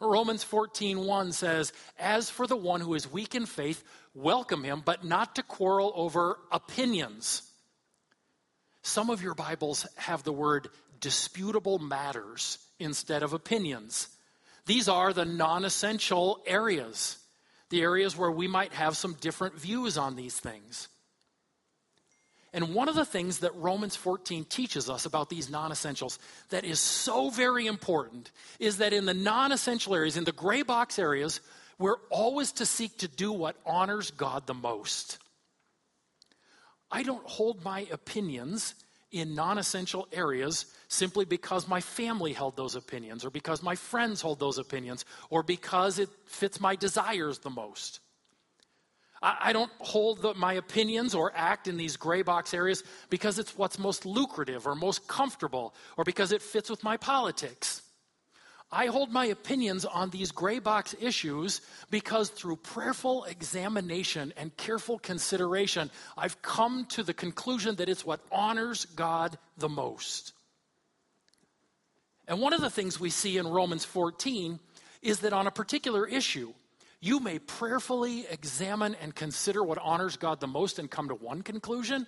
Romans 0.00 0.44
14:1 0.44 1.32
says, 1.32 1.72
"As 1.98 2.30
for 2.30 2.46
the 2.46 2.56
one 2.56 2.80
who 2.80 2.94
is 2.94 3.10
weak 3.10 3.34
in 3.34 3.46
faith, 3.46 3.82
welcome 4.14 4.64
him, 4.64 4.82
but 4.84 5.04
not 5.04 5.34
to 5.36 5.42
quarrel 5.42 5.92
over 5.94 6.38
opinions." 6.50 7.42
Some 8.82 9.10
of 9.10 9.22
your 9.22 9.34
Bibles 9.34 9.86
have 9.96 10.22
the 10.22 10.32
word 10.32 10.70
disputable 11.00 11.78
matters 11.78 12.58
instead 12.78 13.22
of 13.22 13.32
opinions. 13.32 14.08
These 14.66 14.88
are 14.88 15.12
the 15.12 15.24
non-essential 15.24 16.42
areas, 16.46 17.18
the 17.68 17.82
areas 17.82 18.16
where 18.16 18.30
we 18.30 18.48
might 18.48 18.72
have 18.74 18.96
some 18.96 19.14
different 19.14 19.54
views 19.54 19.96
on 19.96 20.16
these 20.16 20.38
things. 20.38 20.88
And 22.56 22.74
one 22.74 22.88
of 22.88 22.94
the 22.94 23.04
things 23.04 23.40
that 23.40 23.54
Romans 23.54 23.96
14 23.96 24.46
teaches 24.46 24.88
us 24.88 25.04
about 25.04 25.28
these 25.28 25.50
non 25.50 25.70
essentials 25.70 26.18
that 26.48 26.64
is 26.64 26.80
so 26.80 27.28
very 27.28 27.66
important 27.66 28.30
is 28.58 28.78
that 28.78 28.94
in 28.94 29.04
the 29.04 29.12
non 29.12 29.52
essential 29.52 29.94
areas, 29.94 30.16
in 30.16 30.24
the 30.24 30.32
gray 30.32 30.62
box 30.62 30.98
areas, 30.98 31.42
we're 31.78 31.98
always 32.08 32.52
to 32.52 32.64
seek 32.64 32.96
to 32.98 33.08
do 33.08 33.30
what 33.30 33.56
honors 33.66 34.10
God 34.10 34.46
the 34.46 34.54
most. 34.54 35.18
I 36.90 37.02
don't 37.02 37.26
hold 37.26 37.62
my 37.62 37.86
opinions 37.92 38.74
in 39.12 39.34
non 39.34 39.58
essential 39.58 40.08
areas 40.10 40.64
simply 40.88 41.26
because 41.26 41.68
my 41.68 41.82
family 41.82 42.32
held 42.32 42.56
those 42.56 42.74
opinions, 42.74 43.22
or 43.22 43.28
because 43.28 43.62
my 43.62 43.74
friends 43.74 44.22
hold 44.22 44.40
those 44.40 44.56
opinions, 44.56 45.04
or 45.28 45.42
because 45.42 45.98
it 45.98 46.08
fits 46.24 46.58
my 46.58 46.74
desires 46.74 47.38
the 47.40 47.50
most. 47.50 48.00
I, 49.22 49.52
don't 49.52 49.72
hold 49.78 50.20
the, 50.20 50.34
my 50.34 50.54
opinions 50.54 51.14
or 51.14 51.32
act 51.34 51.68
in 51.68 51.76
these 51.76 51.96
gray 51.96 52.22
box 52.22 52.52
areas 52.52 52.84
because 53.08 53.38
it's 53.38 53.56
what's 53.56 53.78
most 53.78 54.04
lucrative 54.04 54.66
or 54.66 54.74
most 54.74 55.08
comfortable 55.08 55.74
or 55.96 56.04
because 56.04 56.32
it 56.32 56.42
fits 56.42 56.68
with 56.68 56.84
my 56.84 56.96
politics. 56.96 57.82
I 58.70 58.86
hold 58.86 59.12
my 59.12 59.26
opinions 59.26 59.84
on 59.84 60.10
these 60.10 60.32
gray 60.32 60.58
box 60.58 60.94
issues 61.00 61.60
because 61.90 62.28
through 62.28 62.56
prayerful 62.56 63.24
examination 63.24 64.32
and 64.36 64.54
careful 64.56 64.98
consideration, 64.98 65.90
I've 66.16 66.42
come 66.42 66.84
to 66.90 67.02
the 67.02 67.14
conclusion 67.14 67.76
that 67.76 67.88
it's 67.88 68.04
what 68.04 68.20
honors 68.30 68.84
God 68.84 69.38
the 69.56 69.68
most. 69.68 70.32
And 72.28 72.40
one 72.40 72.52
of 72.52 72.60
the 72.60 72.70
things 72.70 72.98
we 72.98 73.10
see 73.10 73.38
in 73.38 73.46
Romans 73.46 73.84
14 73.84 74.58
is 75.00 75.20
that 75.20 75.32
on 75.32 75.46
a 75.46 75.52
particular 75.52 76.06
issue, 76.06 76.52
you 77.06 77.20
may 77.20 77.38
prayerfully 77.38 78.26
examine 78.28 78.96
and 78.96 79.14
consider 79.14 79.62
what 79.62 79.78
honors 79.80 80.16
God 80.16 80.40
the 80.40 80.48
most 80.48 80.80
and 80.80 80.90
come 80.90 81.08
to 81.08 81.14
one 81.14 81.42
conclusion, 81.42 82.04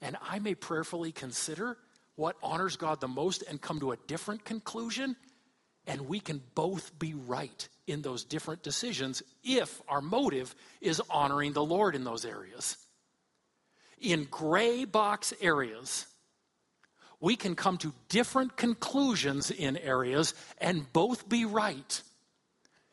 and 0.00 0.16
I 0.22 0.38
may 0.38 0.54
prayerfully 0.54 1.10
consider 1.10 1.76
what 2.14 2.36
honors 2.40 2.76
God 2.76 3.00
the 3.00 3.08
most 3.08 3.42
and 3.42 3.60
come 3.60 3.80
to 3.80 3.90
a 3.90 3.96
different 4.06 4.44
conclusion, 4.44 5.16
and 5.88 6.02
we 6.02 6.20
can 6.20 6.40
both 6.54 6.96
be 6.98 7.14
right 7.14 7.68
in 7.88 8.02
those 8.02 8.22
different 8.22 8.62
decisions 8.62 9.24
if 9.42 9.82
our 9.88 10.00
motive 10.00 10.54
is 10.80 11.02
honoring 11.10 11.52
the 11.52 11.64
Lord 11.64 11.96
in 11.96 12.04
those 12.04 12.24
areas. 12.24 12.76
In 14.00 14.24
gray 14.24 14.84
box 14.84 15.34
areas, 15.40 16.06
we 17.18 17.34
can 17.34 17.56
come 17.56 17.76
to 17.78 17.92
different 18.08 18.56
conclusions 18.56 19.50
in 19.50 19.76
areas 19.76 20.34
and 20.58 20.92
both 20.92 21.28
be 21.28 21.44
right 21.44 22.02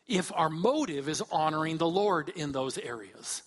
if 0.08 0.32
our 0.34 0.50
motive 0.50 1.10
is 1.10 1.22
honoring 1.32 1.78
the 1.78 1.88
Lord 1.88 2.30
in 2.30 2.52
those 2.52 2.78
areas. 2.78 3.44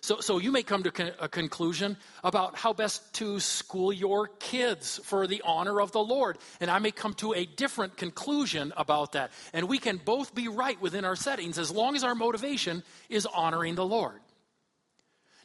So, 0.00 0.20
so 0.20 0.38
you 0.38 0.52
may 0.52 0.62
come 0.62 0.84
to 0.84 1.14
a 1.22 1.28
conclusion 1.28 1.96
about 2.22 2.56
how 2.56 2.72
best 2.72 3.12
to 3.14 3.40
school 3.40 3.92
your 3.92 4.28
kids 4.28 5.00
for 5.04 5.26
the 5.26 5.42
honor 5.44 5.80
of 5.80 5.92
the 5.92 6.02
Lord. 6.02 6.38
And 6.60 6.70
I 6.70 6.78
may 6.78 6.92
come 6.92 7.14
to 7.14 7.34
a 7.34 7.44
different 7.44 7.96
conclusion 7.96 8.72
about 8.76 9.12
that. 9.12 9.32
And 9.52 9.68
we 9.68 9.78
can 9.78 10.00
both 10.02 10.34
be 10.34 10.48
right 10.48 10.80
within 10.80 11.04
our 11.04 11.16
settings 11.16 11.58
as 11.58 11.70
long 11.70 11.96
as 11.96 12.04
our 12.04 12.14
motivation 12.14 12.84
is 13.08 13.26
honoring 13.26 13.74
the 13.74 13.84
Lord. 13.84 14.20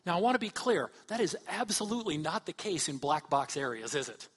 Now, 0.06 0.18
I 0.18 0.22
want 0.22 0.36
to 0.36 0.40
be 0.40 0.50
clear 0.50 0.92
that 1.08 1.20
is 1.20 1.36
absolutely 1.48 2.18
not 2.18 2.46
the 2.46 2.54
case 2.54 2.90
in 2.90 2.98
black 2.98 3.30
box 3.30 3.58
areas, 3.58 3.96
is 3.96 4.10
it? 4.10 4.28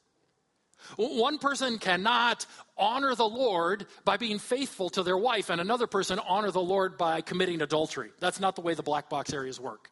One 0.97 1.39
person 1.39 1.79
cannot 1.79 2.47
honor 2.77 3.15
the 3.15 3.29
Lord 3.29 3.87
by 4.05 4.17
being 4.17 4.39
faithful 4.39 4.91
to 4.91 5.03
their 5.03 5.17
wife, 5.17 5.51
and 5.51 5.61
another 5.61 5.87
person 5.87 6.19
honor 6.19 6.51
the 6.51 6.61
Lord 6.61 6.97
by 6.97 7.21
committing 7.21 7.62
adultery. 7.62 8.11
That's 8.21 8.41
not 8.41 8.57
the 8.57 8.62
way 8.62 8.75
the 8.75 8.83
black 8.83 9.09
box 9.09 9.33
areas 9.33 9.59
work. 9.59 9.91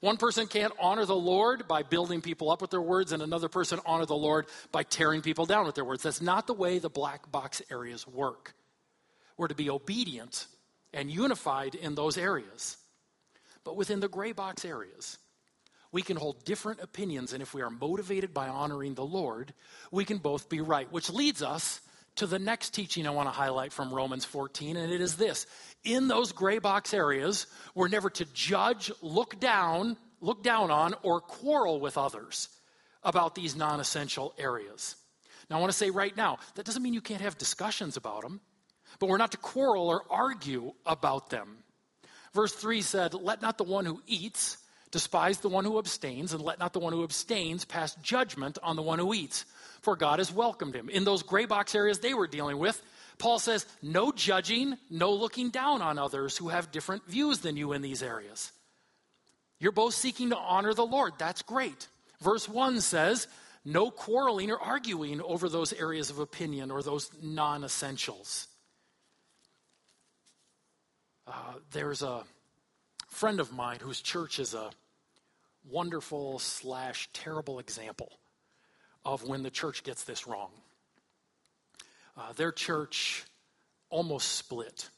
One 0.00 0.16
person 0.16 0.46
can't 0.46 0.72
honor 0.80 1.06
the 1.06 1.16
Lord 1.16 1.66
by 1.66 1.82
building 1.82 2.20
people 2.20 2.50
up 2.50 2.60
with 2.60 2.70
their 2.70 2.80
words, 2.80 3.12
and 3.12 3.22
another 3.22 3.48
person 3.48 3.80
honor 3.84 4.06
the 4.06 4.14
Lord 4.14 4.46
by 4.70 4.84
tearing 4.84 5.22
people 5.22 5.46
down 5.46 5.66
with 5.66 5.74
their 5.74 5.84
words. 5.84 6.02
That's 6.02 6.22
not 6.22 6.46
the 6.46 6.54
way 6.54 6.78
the 6.78 6.90
black 6.90 7.30
box 7.32 7.62
areas 7.70 8.06
work. 8.06 8.54
We're 9.36 9.48
to 9.48 9.54
be 9.54 9.70
obedient 9.70 10.46
and 10.92 11.10
unified 11.10 11.74
in 11.74 11.94
those 11.94 12.16
areas. 12.16 12.76
But 13.64 13.76
within 13.76 14.00
the 14.00 14.08
gray 14.08 14.32
box 14.32 14.64
areas, 14.64 15.18
we 15.92 16.02
can 16.02 16.16
hold 16.16 16.44
different 16.44 16.80
opinions, 16.80 17.32
and 17.32 17.42
if 17.42 17.54
we 17.54 17.62
are 17.62 17.70
motivated 17.70 18.34
by 18.34 18.48
honoring 18.48 18.94
the 18.94 19.04
Lord, 19.04 19.54
we 19.90 20.04
can 20.04 20.18
both 20.18 20.48
be 20.48 20.60
right. 20.60 20.90
Which 20.92 21.10
leads 21.10 21.42
us 21.42 21.80
to 22.16 22.26
the 22.26 22.38
next 22.38 22.70
teaching 22.74 23.06
I 23.06 23.10
want 23.10 23.28
to 23.28 23.32
highlight 23.32 23.72
from 23.72 23.92
Romans 23.92 24.24
14, 24.24 24.76
and 24.76 24.92
it 24.92 25.00
is 25.00 25.16
this. 25.16 25.46
In 25.84 26.08
those 26.08 26.32
gray 26.32 26.58
box 26.58 26.92
areas, 26.92 27.46
we're 27.74 27.88
never 27.88 28.10
to 28.10 28.24
judge, 28.34 28.90
look 29.00 29.38
down, 29.40 29.96
look 30.20 30.42
down 30.42 30.70
on, 30.70 30.94
or 31.02 31.20
quarrel 31.20 31.80
with 31.80 31.96
others 31.96 32.48
about 33.02 33.34
these 33.34 33.56
non 33.56 33.80
essential 33.80 34.34
areas. 34.36 34.96
Now, 35.48 35.56
I 35.56 35.60
want 35.60 35.72
to 35.72 35.78
say 35.78 35.90
right 35.90 36.14
now, 36.16 36.38
that 36.56 36.66
doesn't 36.66 36.82
mean 36.82 36.92
you 36.92 37.00
can't 37.00 37.22
have 37.22 37.38
discussions 37.38 37.96
about 37.96 38.22
them, 38.22 38.40
but 38.98 39.08
we're 39.08 39.16
not 39.16 39.32
to 39.32 39.38
quarrel 39.38 39.88
or 39.88 40.02
argue 40.10 40.72
about 40.84 41.30
them. 41.30 41.58
Verse 42.34 42.52
3 42.52 42.82
said, 42.82 43.14
Let 43.14 43.40
not 43.40 43.58
the 43.58 43.64
one 43.64 43.86
who 43.86 44.02
eats 44.06 44.58
Despise 44.90 45.38
the 45.38 45.48
one 45.48 45.64
who 45.64 45.78
abstains, 45.78 46.32
and 46.32 46.42
let 46.42 46.58
not 46.58 46.72
the 46.72 46.78
one 46.78 46.92
who 46.92 47.04
abstains 47.04 47.64
pass 47.64 47.94
judgment 47.96 48.58
on 48.62 48.76
the 48.76 48.82
one 48.82 48.98
who 48.98 49.12
eats, 49.12 49.44
for 49.82 49.96
God 49.96 50.18
has 50.18 50.32
welcomed 50.32 50.74
him. 50.74 50.88
In 50.88 51.04
those 51.04 51.22
gray 51.22 51.44
box 51.44 51.74
areas 51.74 51.98
they 51.98 52.14
were 52.14 52.26
dealing 52.26 52.58
with, 52.58 52.80
Paul 53.18 53.38
says, 53.38 53.66
no 53.82 54.12
judging, 54.12 54.76
no 54.90 55.12
looking 55.12 55.50
down 55.50 55.82
on 55.82 55.98
others 55.98 56.36
who 56.36 56.48
have 56.48 56.70
different 56.70 57.06
views 57.06 57.40
than 57.40 57.56
you 57.56 57.72
in 57.72 57.82
these 57.82 58.02
areas. 58.02 58.52
You're 59.58 59.72
both 59.72 59.94
seeking 59.94 60.30
to 60.30 60.36
honor 60.36 60.72
the 60.72 60.86
Lord. 60.86 61.14
That's 61.18 61.42
great. 61.42 61.88
Verse 62.20 62.48
1 62.48 62.80
says, 62.80 63.26
no 63.64 63.90
quarreling 63.90 64.50
or 64.50 64.58
arguing 64.58 65.20
over 65.20 65.48
those 65.48 65.72
areas 65.72 66.10
of 66.10 66.18
opinion 66.18 66.70
or 66.70 66.82
those 66.82 67.10
non 67.22 67.64
essentials. 67.64 68.46
Uh, 71.26 71.54
there's 71.72 72.02
a 72.02 72.22
friend 73.18 73.40
of 73.40 73.52
mine 73.52 73.78
whose 73.80 74.00
church 74.00 74.38
is 74.38 74.54
a 74.54 74.70
wonderful 75.68 76.38
slash 76.38 77.08
terrible 77.12 77.58
example 77.58 78.12
of 79.04 79.24
when 79.24 79.42
the 79.42 79.50
church 79.50 79.82
gets 79.82 80.04
this 80.04 80.28
wrong. 80.28 80.50
Uh, 82.16 82.32
their 82.34 82.52
church 82.52 83.24
almost 83.90 84.36
split 84.36 84.88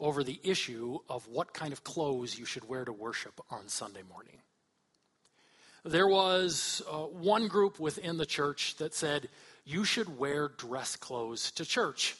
over 0.00 0.24
the 0.24 0.40
issue 0.42 0.98
of 1.10 1.28
what 1.28 1.52
kind 1.52 1.74
of 1.74 1.84
clothes 1.84 2.38
you 2.38 2.46
should 2.46 2.66
wear 2.66 2.82
to 2.82 2.92
worship 2.94 3.38
on 3.50 3.68
Sunday 3.68 4.02
morning. 4.10 4.38
there 5.84 6.08
was 6.08 6.80
uh, 6.90 6.96
one 7.00 7.46
group 7.46 7.78
within 7.78 8.16
the 8.16 8.24
church 8.24 8.74
that 8.76 8.94
said, 8.94 9.28
you 9.66 9.84
should 9.84 10.18
wear 10.18 10.48
dress 10.48 10.96
clothes 10.96 11.50
to 11.50 11.66
church. 11.66 12.16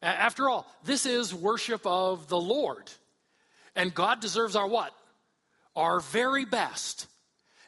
After 0.00 0.48
all, 0.48 0.66
this 0.84 1.04
is 1.04 1.34
worship 1.34 1.82
of 1.84 2.30
the 2.30 2.40
Lord. 2.40 2.90
And 3.76 3.94
God 3.94 4.20
deserves 4.20 4.56
our 4.56 4.66
what? 4.66 4.92
Our 5.76 6.00
very 6.00 6.44
best. 6.44 7.06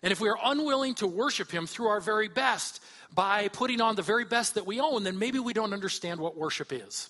And 0.03 0.13
if 0.13 0.21
we 0.21 0.29
are 0.29 0.39
unwilling 0.43 0.95
to 0.97 1.07
worship 1.07 1.51
Him 1.51 1.67
through 1.67 1.89
our 1.89 2.01
very 2.01 2.29
best 2.29 2.83
by 3.15 3.49
putting 3.49 3.81
on 3.81 3.95
the 3.95 4.03
very 4.03 4.25
best 4.25 4.55
that 4.55 4.67
we 4.67 4.81
own, 4.81 5.05
then 5.05 5.19
maybe 5.19 5.39
we 5.39 5.53
don't 5.53 5.73
understand 5.73 6.21
what 6.21 6.37
worship 6.37 6.73
is. 6.73 7.09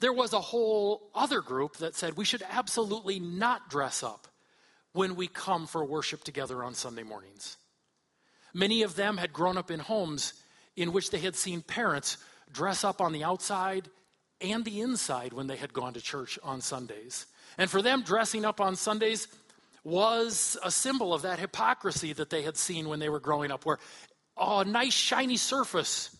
There 0.00 0.12
was 0.12 0.32
a 0.32 0.40
whole 0.40 1.10
other 1.14 1.40
group 1.40 1.76
that 1.76 1.94
said 1.94 2.16
we 2.16 2.24
should 2.24 2.42
absolutely 2.50 3.20
not 3.20 3.70
dress 3.70 4.02
up 4.02 4.26
when 4.92 5.14
we 5.14 5.28
come 5.28 5.66
for 5.66 5.84
worship 5.84 6.24
together 6.24 6.64
on 6.64 6.74
Sunday 6.74 7.02
mornings. 7.02 7.56
Many 8.54 8.82
of 8.82 8.96
them 8.96 9.16
had 9.16 9.32
grown 9.32 9.56
up 9.56 9.70
in 9.70 9.80
homes 9.80 10.34
in 10.76 10.92
which 10.92 11.10
they 11.10 11.18
had 11.18 11.36
seen 11.36 11.62
parents 11.62 12.18
dress 12.50 12.84
up 12.84 13.00
on 13.00 13.12
the 13.12 13.24
outside 13.24 13.88
and 14.42 14.64
the 14.64 14.80
inside 14.80 15.32
when 15.32 15.46
they 15.46 15.56
had 15.56 15.72
gone 15.72 15.94
to 15.94 16.00
church 16.00 16.38
on 16.42 16.60
Sundays. 16.60 17.26
And 17.58 17.70
for 17.70 17.82
them, 17.82 18.02
dressing 18.02 18.44
up 18.44 18.60
on 18.60 18.76
Sundays 18.76 19.28
was 19.84 20.56
a 20.62 20.70
symbol 20.70 21.12
of 21.12 21.22
that 21.22 21.38
hypocrisy 21.38 22.12
that 22.12 22.30
they 22.30 22.42
had 22.42 22.56
seen 22.56 22.88
when 22.88 23.00
they 23.00 23.08
were 23.08 23.20
growing 23.20 23.50
up, 23.50 23.66
where 23.66 23.78
oh, 24.36 24.60
a 24.60 24.64
nice, 24.64 24.94
shiny 24.94 25.36
surface 25.36 26.16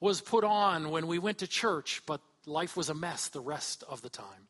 was 0.00 0.20
put 0.20 0.44
on 0.44 0.90
when 0.90 1.06
we 1.06 1.18
went 1.18 1.38
to 1.38 1.46
church, 1.46 2.02
but 2.06 2.20
life 2.46 2.76
was 2.76 2.88
a 2.88 2.94
mess 2.94 3.28
the 3.28 3.40
rest 3.40 3.84
of 3.88 4.02
the 4.02 4.08
time. 4.08 4.48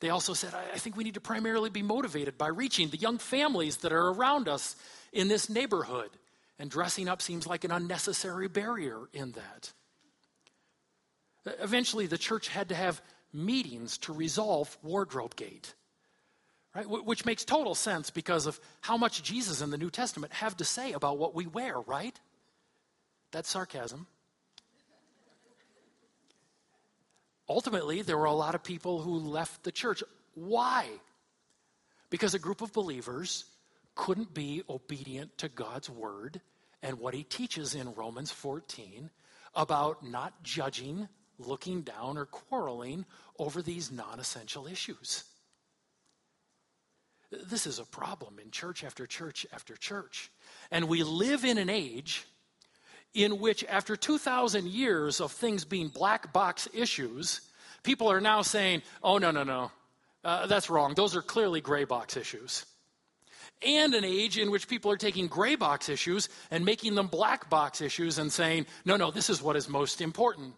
They 0.00 0.10
also 0.10 0.34
said, 0.34 0.52
I 0.52 0.78
think 0.78 0.96
we 0.96 1.04
need 1.04 1.14
to 1.14 1.20
primarily 1.20 1.70
be 1.70 1.82
motivated 1.82 2.36
by 2.36 2.48
reaching 2.48 2.88
the 2.88 2.96
young 2.96 3.18
families 3.18 3.78
that 3.78 3.92
are 3.92 4.08
around 4.08 4.48
us 4.48 4.74
in 5.12 5.28
this 5.28 5.48
neighborhood. 5.48 6.10
And 6.58 6.68
dressing 6.68 7.08
up 7.08 7.22
seems 7.22 7.46
like 7.46 7.62
an 7.62 7.70
unnecessary 7.70 8.48
barrier 8.48 8.98
in 9.12 9.32
that. 9.32 9.72
Eventually, 11.44 12.06
the 12.06 12.18
church 12.18 12.48
had 12.48 12.68
to 12.68 12.74
have 12.74 13.02
meetings 13.32 13.98
to 13.98 14.12
resolve 14.12 14.76
wardrobe 14.82 15.34
gate, 15.34 15.74
right? 16.74 16.88
Which 16.88 17.24
makes 17.24 17.44
total 17.44 17.74
sense 17.74 18.10
because 18.10 18.46
of 18.46 18.60
how 18.80 18.96
much 18.96 19.22
Jesus 19.22 19.60
in 19.60 19.70
the 19.70 19.78
New 19.78 19.90
Testament 19.90 20.32
have 20.34 20.56
to 20.58 20.64
say 20.64 20.92
about 20.92 21.18
what 21.18 21.34
we 21.34 21.46
wear, 21.46 21.80
right? 21.80 22.18
That's 23.32 23.48
sarcasm. 23.48 24.06
Ultimately, 27.48 28.02
there 28.02 28.16
were 28.16 28.26
a 28.26 28.32
lot 28.32 28.54
of 28.54 28.62
people 28.62 29.00
who 29.00 29.18
left 29.18 29.64
the 29.64 29.72
church. 29.72 30.02
Why? 30.34 30.86
Because 32.08 32.34
a 32.34 32.38
group 32.38 32.60
of 32.60 32.72
believers 32.72 33.44
couldn't 33.94 34.32
be 34.32 34.62
obedient 34.68 35.36
to 35.38 35.48
God's 35.48 35.90
word 35.90 36.40
and 36.82 36.98
what 36.98 37.14
he 37.14 37.24
teaches 37.24 37.74
in 37.74 37.94
Romans 37.94 38.30
14 38.30 39.10
about 39.54 40.04
not 40.04 40.42
judging, 40.42 41.08
looking 41.46 41.82
down, 41.82 42.16
or 42.16 42.26
quarreling 42.26 43.04
over 43.38 43.62
these 43.62 43.90
non 43.90 44.18
essential 44.18 44.66
issues. 44.66 45.24
This 47.30 47.66
is 47.66 47.78
a 47.78 47.84
problem 47.84 48.38
in 48.38 48.50
church 48.50 48.84
after 48.84 49.06
church 49.06 49.46
after 49.52 49.76
church. 49.76 50.30
And 50.70 50.88
we 50.88 51.02
live 51.02 51.44
in 51.44 51.58
an 51.58 51.70
age 51.70 52.26
in 53.14 53.40
which, 53.40 53.64
after 53.64 53.96
2,000 53.96 54.68
years 54.68 55.20
of 55.20 55.32
things 55.32 55.64
being 55.64 55.88
black 55.88 56.32
box 56.32 56.68
issues, 56.74 57.40
people 57.82 58.08
are 58.08 58.20
now 58.20 58.42
saying, 58.42 58.82
oh, 59.02 59.18
no, 59.18 59.30
no, 59.30 59.44
no, 59.44 59.70
uh, 60.24 60.46
that's 60.46 60.70
wrong. 60.70 60.94
Those 60.94 61.16
are 61.16 61.22
clearly 61.22 61.60
gray 61.60 61.84
box 61.84 62.16
issues 62.16 62.66
and 63.64 63.94
an 63.94 64.04
age 64.04 64.38
in 64.38 64.50
which 64.50 64.68
people 64.68 64.90
are 64.90 64.96
taking 64.96 65.26
gray 65.26 65.54
box 65.54 65.88
issues 65.88 66.28
and 66.50 66.64
making 66.64 66.94
them 66.94 67.06
black 67.06 67.48
box 67.48 67.80
issues 67.80 68.18
and 68.18 68.32
saying, 68.32 68.66
no, 68.84 68.96
no, 68.96 69.10
this 69.10 69.30
is 69.30 69.42
what 69.42 69.56
is 69.56 69.68
most 69.68 70.00
important. 70.00 70.54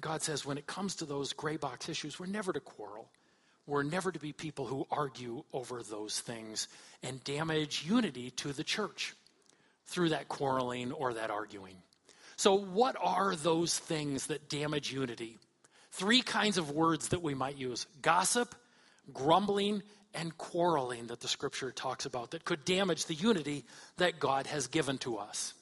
God 0.00 0.22
says 0.22 0.44
when 0.44 0.58
it 0.58 0.66
comes 0.66 0.96
to 0.96 1.04
those 1.04 1.32
gray 1.32 1.56
box 1.56 1.88
issues, 1.88 2.18
we're 2.18 2.26
never 2.26 2.52
to 2.52 2.60
quarrel. 2.60 3.10
We're 3.66 3.82
never 3.82 4.10
to 4.10 4.18
be 4.18 4.32
people 4.32 4.66
who 4.66 4.86
argue 4.90 5.44
over 5.52 5.82
those 5.82 6.20
things 6.20 6.68
and 7.02 7.22
damage 7.22 7.84
unity 7.86 8.30
to 8.30 8.52
the 8.52 8.64
church 8.64 9.14
through 9.84 10.10
that 10.10 10.28
quarreling 10.28 10.92
or 10.92 11.14
that 11.14 11.30
arguing. 11.30 11.76
So, 12.36 12.54
what 12.54 12.96
are 12.98 13.34
those 13.36 13.78
things 13.78 14.28
that 14.28 14.48
damage 14.48 14.92
unity? 14.92 15.38
Three 15.90 16.22
kinds 16.22 16.56
of 16.56 16.70
words 16.70 17.08
that 17.08 17.22
we 17.22 17.34
might 17.34 17.58
use 17.58 17.86
gossip, 18.00 18.54
grumbling, 19.12 19.82
and 20.14 20.36
quarreling 20.38 21.08
that 21.08 21.20
the 21.20 21.28
scripture 21.28 21.70
talks 21.70 22.06
about 22.06 22.30
that 22.30 22.44
could 22.44 22.64
damage 22.64 23.06
the 23.06 23.14
unity 23.14 23.64
that 23.96 24.18
God 24.18 24.46
has 24.46 24.68
given 24.68 24.98
to 24.98 25.18
us. 25.18 25.52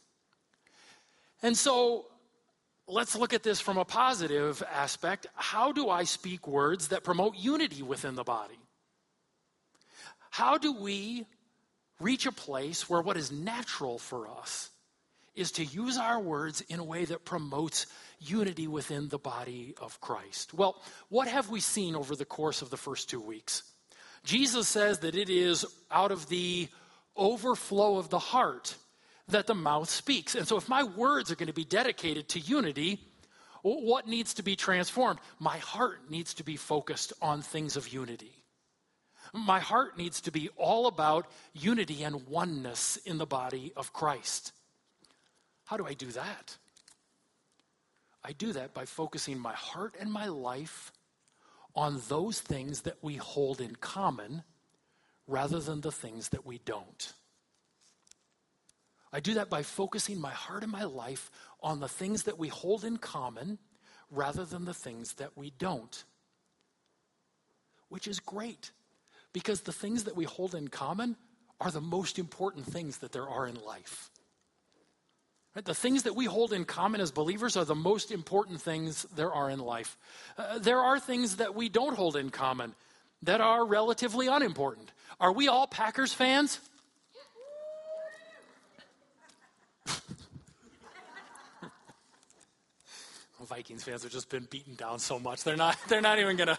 And 1.43 1.57
so 1.57 2.07
let's 2.89 3.17
look 3.17 3.35
at 3.35 3.43
this 3.43 3.61
from 3.61 3.79
a 3.79 3.85
positive 3.85 4.63
aspect. 4.73 5.27
How 5.35 5.73
do 5.73 5.89
I 5.89 6.05
speak 6.05 6.47
words 6.47 6.89
that 6.89 7.05
promote 7.05 7.37
unity 7.37 7.83
within 7.83 8.15
the 8.15 8.25
body? 8.25 8.59
How 10.31 10.59
do 10.59 10.73
we 10.73 11.27
reach 12.01 12.27
a 12.27 12.33
place 12.33 12.89
where 12.89 13.01
what 13.01 13.17
is 13.17 13.33
natural 13.33 13.99
for 13.99 14.29
us 14.29 14.71
is 15.35 15.53
to 15.53 15.65
use 15.65 15.99
our 15.99 16.21
words 16.21 16.63
in 16.63 16.79
a 16.79 16.85
way 16.85 17.05
that 17.05 17.25
promotes 17.25 17.87
unity 18.21 18.67
within 18.67 19.09
the 19.09 19.19
body 19.19 19.75
of 19.81 20.01
Christ? 20.01 20.55
Well, 20.55 20.81
what 21.09 21.29
have 21.29 21.51
we 21.51 21.61
seen 21.61 21.95
over 21.95 22.15
the 22.15 22.25
course 22.25 22.63
of 22.63 22.71
the 22.71 22.77
first 22.77 23.11
two 23.11 23.21
weeks? 23.21 23.63
Jesus 24.25 24.67
says 24.67 25.01
that 25.01 25.15
it 25.15 25.31
is 25.31 25.65
out 25.91 26.11
of 26.11 26.29
the 26.29 26.69
overflow 27.17 27.97
of 27.99 28.11
the 28.11 28.19
heart 28.19 28.77
that 29.29 29.47
the 29.47 29.55
mouth 29.55 29.91
speaks. 29.91 30.35
And 30.35 30.47
so, 30.47 30.57
if 30.57 30.69
my 30.69 30.85
words 30.85 31.31
are 31.31 31.37
going 31.37 31.49
to 31.49 31.53
be 31.53 31.65
dedicated 31.65 32.29
to 32.31 32.41
unity, 32.41 33.01
what 33.63 34.07
needs 34.07 34.35
to 34.35 34.43
be 34.43 34.55
transformed? 34.55 35.19
My 35.39 35.59
heart 35.59 36.11
needs 36.11 36.35
to 36.35 36.45
be 36.45 36.57
focused 36.57 37.13
on 37.21 37.43
things 37.43 37.77
of 37.77 37.93
unity. 37.93 38.45
My 39.33 39.59
heart 39.59 39.99
needs 39.99 40.21
to 40.23 40.31
be 40.31 40.51
all 40.57 40.87
about 40.87 41.27
unity 41.53 42.05
and 42.05 42.27
oneness 42.29 42.97
in 43.05 43.19
the 43.19 43.27
body 43.27 43.73
of 43.77 43.93
Christ. 43.93 44.53
How 45.65 45.77
do 45.77 45.85
I 45.85 45.95
do 45.95 46.07
that? 46.13 46.57
I 48.25 48.33
do 48.33 48.53
that 48.53 48.73
by 48.73 48.85
focusing 48.85 49.39
my 49.39 49.53
heart 49.53 49.95
and 49.99 50.13
my 50.13 50.27
life 50.29 50.93
on 51.75 52.01
those 52.09 52.41
things 52.41 52.83
that 52.83 52.97
we 53.03 53.17
hold 53.17 53.61
in 53.61 53.77
common 53.77 54.43
rather 55.27 55.61
than 55.61 55.81
the 55.81 55.93
things 55.93 56.31
that 56.31 56.47
we 56.47 56.59
don't. 56.59 57.13
I 59.17 59.21
do 59.21 59.33
that 59.35 59.49
by 59.49 59.63
focusing 59.63 60.21
my 60.21 60.33
heart 60.33 60.63
and 60.63 60.71
my 60.71 60.85
life 60.85 61.31
on 61.63 61.81
the 61.81 61.89
things 61.89 62.25
that 62.25 62.39
we 62.39 62.49
hold 62.49 62.85
in 62.85 62.99
common 62.99 63.57
rather 64.11 64.45
than 64.45 64.67
the 64.67 64.75
things 64.75 65.15
that 65.15 65.31
we 65.39 65.55
don't. 65.59 66.05
Which 67.89 68.07
is 68.07 68.21
great 68.21 68.73
because 69.33 69.63
the 69.63 69.73
things 69.73 70.05
that 70.05 70.17
we 70.17 70.25
hold 70.25 70.55
in 70.55 70.69
common 70.69 71.17
are 71.63 71.71
the 71.71 71.81
most 71.81 72.19
important 72.19 72.67
things 72.67 72.99
that 72.99 73.13
there 73.13 73.27
are 73.27 73.47
in 73.47 73.55
life. 73.55 74.11
The 75.55 75.75
things 75.75 76.03
that 76.03 76.15
we 76.15 76.27
hold 76.27 76.53
in 76.53 76.67
common 76.67 77.01
as 77.01 77.11
believers 77.11 77.57
are 77.57 77.65
the 77.65 77.75
most 77.75 78.11
important 78.11 78.61
things 78.61 79.07
there 79.17 79.33
are 79.33 79.49
in 79.49 79.61
life. 79.61 79.97
Uh, 80.37 80.59
there 80.59 80.81
are 80.81 81.01
things 81.01 81.37
that 81.37 81.55
we 81.55 81.71
don't 81.71 81.97
hold 81.97 82.17
in 82.17 82.29
common 82.29 82.75
that 83.23 83.41
are 83.41 83.65
relatively 83.65 84.27
unimportant. 84.27 84.93
Are 85.19 85.33
we 85.33 85.49
all 85.49 85.67
Packers 85.67 86.13
fans? 86.13 86.61
Vikings 93.47 93.85
fans 93.85 94.03
have 94.03 94.13
just 94.13 94.29
been 94.29 94.47
beaten 94.51 94.75
down 94.75 94.99
so 94.99 95.19
much. 95.19 95.45
They're 95.45 95.57
not 95.57 95.77
they're 95.89 96.01
not 96.01 96.19
even 96.19 96.37
going 96.37 96.49
to 96.49 96.59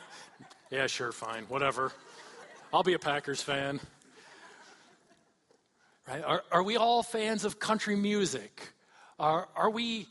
Yeah, 0.71 0.87
sure, 0.87 1.11
fine. 1.11 1.43
Whatever. 1.45 1.91
I'll 2.73 2.83
be 2.83 2.93
a 2.93 2.99
Packers 2.99 3.41
fan. 3.41 3.79
Right? 6.07 6.23
Are, 6.23 6.43
are 6.51 6.63
we 6.63 6.77
all 6.77 7.03
fans 7.03 7.45
of 7.45 7.59
country 7.59 7.95
music? 7.95 8.69
Are, 9.19 9.47
are 9.55 9.69
we 9.69 10.07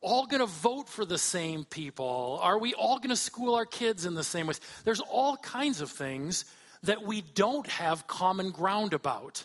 all 0.00 0.26
going 0.26 0.40
to 0.40 0.46
vote 0.46 0.88
for 0.88 1.04
the 1.04 1.18
same 1.18 1.64
people? 1.64 2.38
Are 2.42 2.58
we 2.58 2.74
all 2.74 2.98
going 2.98 3.10
to 3.10 3.16
school 3.16 3.54
our 3.54 3.66
kids 3.66 4.06
in 4.06 4.14
the 4.14 4.24
same 4.24 4.46
ways? 4.46 4.60
There's 4.84 5.00
all 5.00 5.36
kinds 5.36 5.80
of 5.80 5.90
things 5.90 6.44
that 6.84 7.02
we 7.02 7.20
don't 7.20 7.66
have 7.66 8.06
common 8.06 8.50
ground 8.50 8.92
about. 8.92 9.44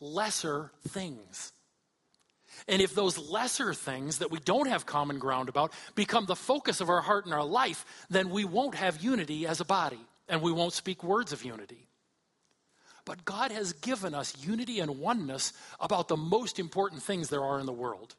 Lesser 0.00 0.72
things. 0.88 1.52
And 2.68 2.80
if 2.80 2.94
those 2.94 3.18
lesser 3.18 3.74
things 3.74 4.18
that 4.18 4.30
we 4.30 4.38
don't 4.38 4.68
have 4.68 4.86
common 4.86 5.18
ground 5.18 5.48
about 5.48 5.72
become 5.94 6.26
the 6.26 6.36
focus 6.36 6.80
of 6.80 6.88
our 6.88 7.00
heart 7.00 7.24
and 7.24 7.34
our 7.34 7.44
life, 7.44 7.84
then 8.10 8.30
we 8.30 8.44
won't 8.44 8.74
have 8.74 9.02
unity 9.02 9.46
as 9.46 9.60
a 9.60 9.64
body 9.64 10.00
and 10.28 10.42
we 10.42 10.52
won't 10.52 10.72
speak 10.72 11.02
words 11.02 11.32
of 11.32 11.44
unity. 11.44 11.88
But 13.04 13.24
God 13.24 13.50
has 13.50 13.72
given 13.72 14.14
us 14.14 14.36
unity 14.46 14.78
and 14.78 15.00
oneness 15.00 15.52
about 15.80 16.06
the 16.06 16.16
most 16.16 16.58
important 16.58 17.02
things 17.02 17.28
there 17.28 17.42
are 17.42 17.58
in 17.58 17.66
the 17.66 17.72
world. 17.72 18.14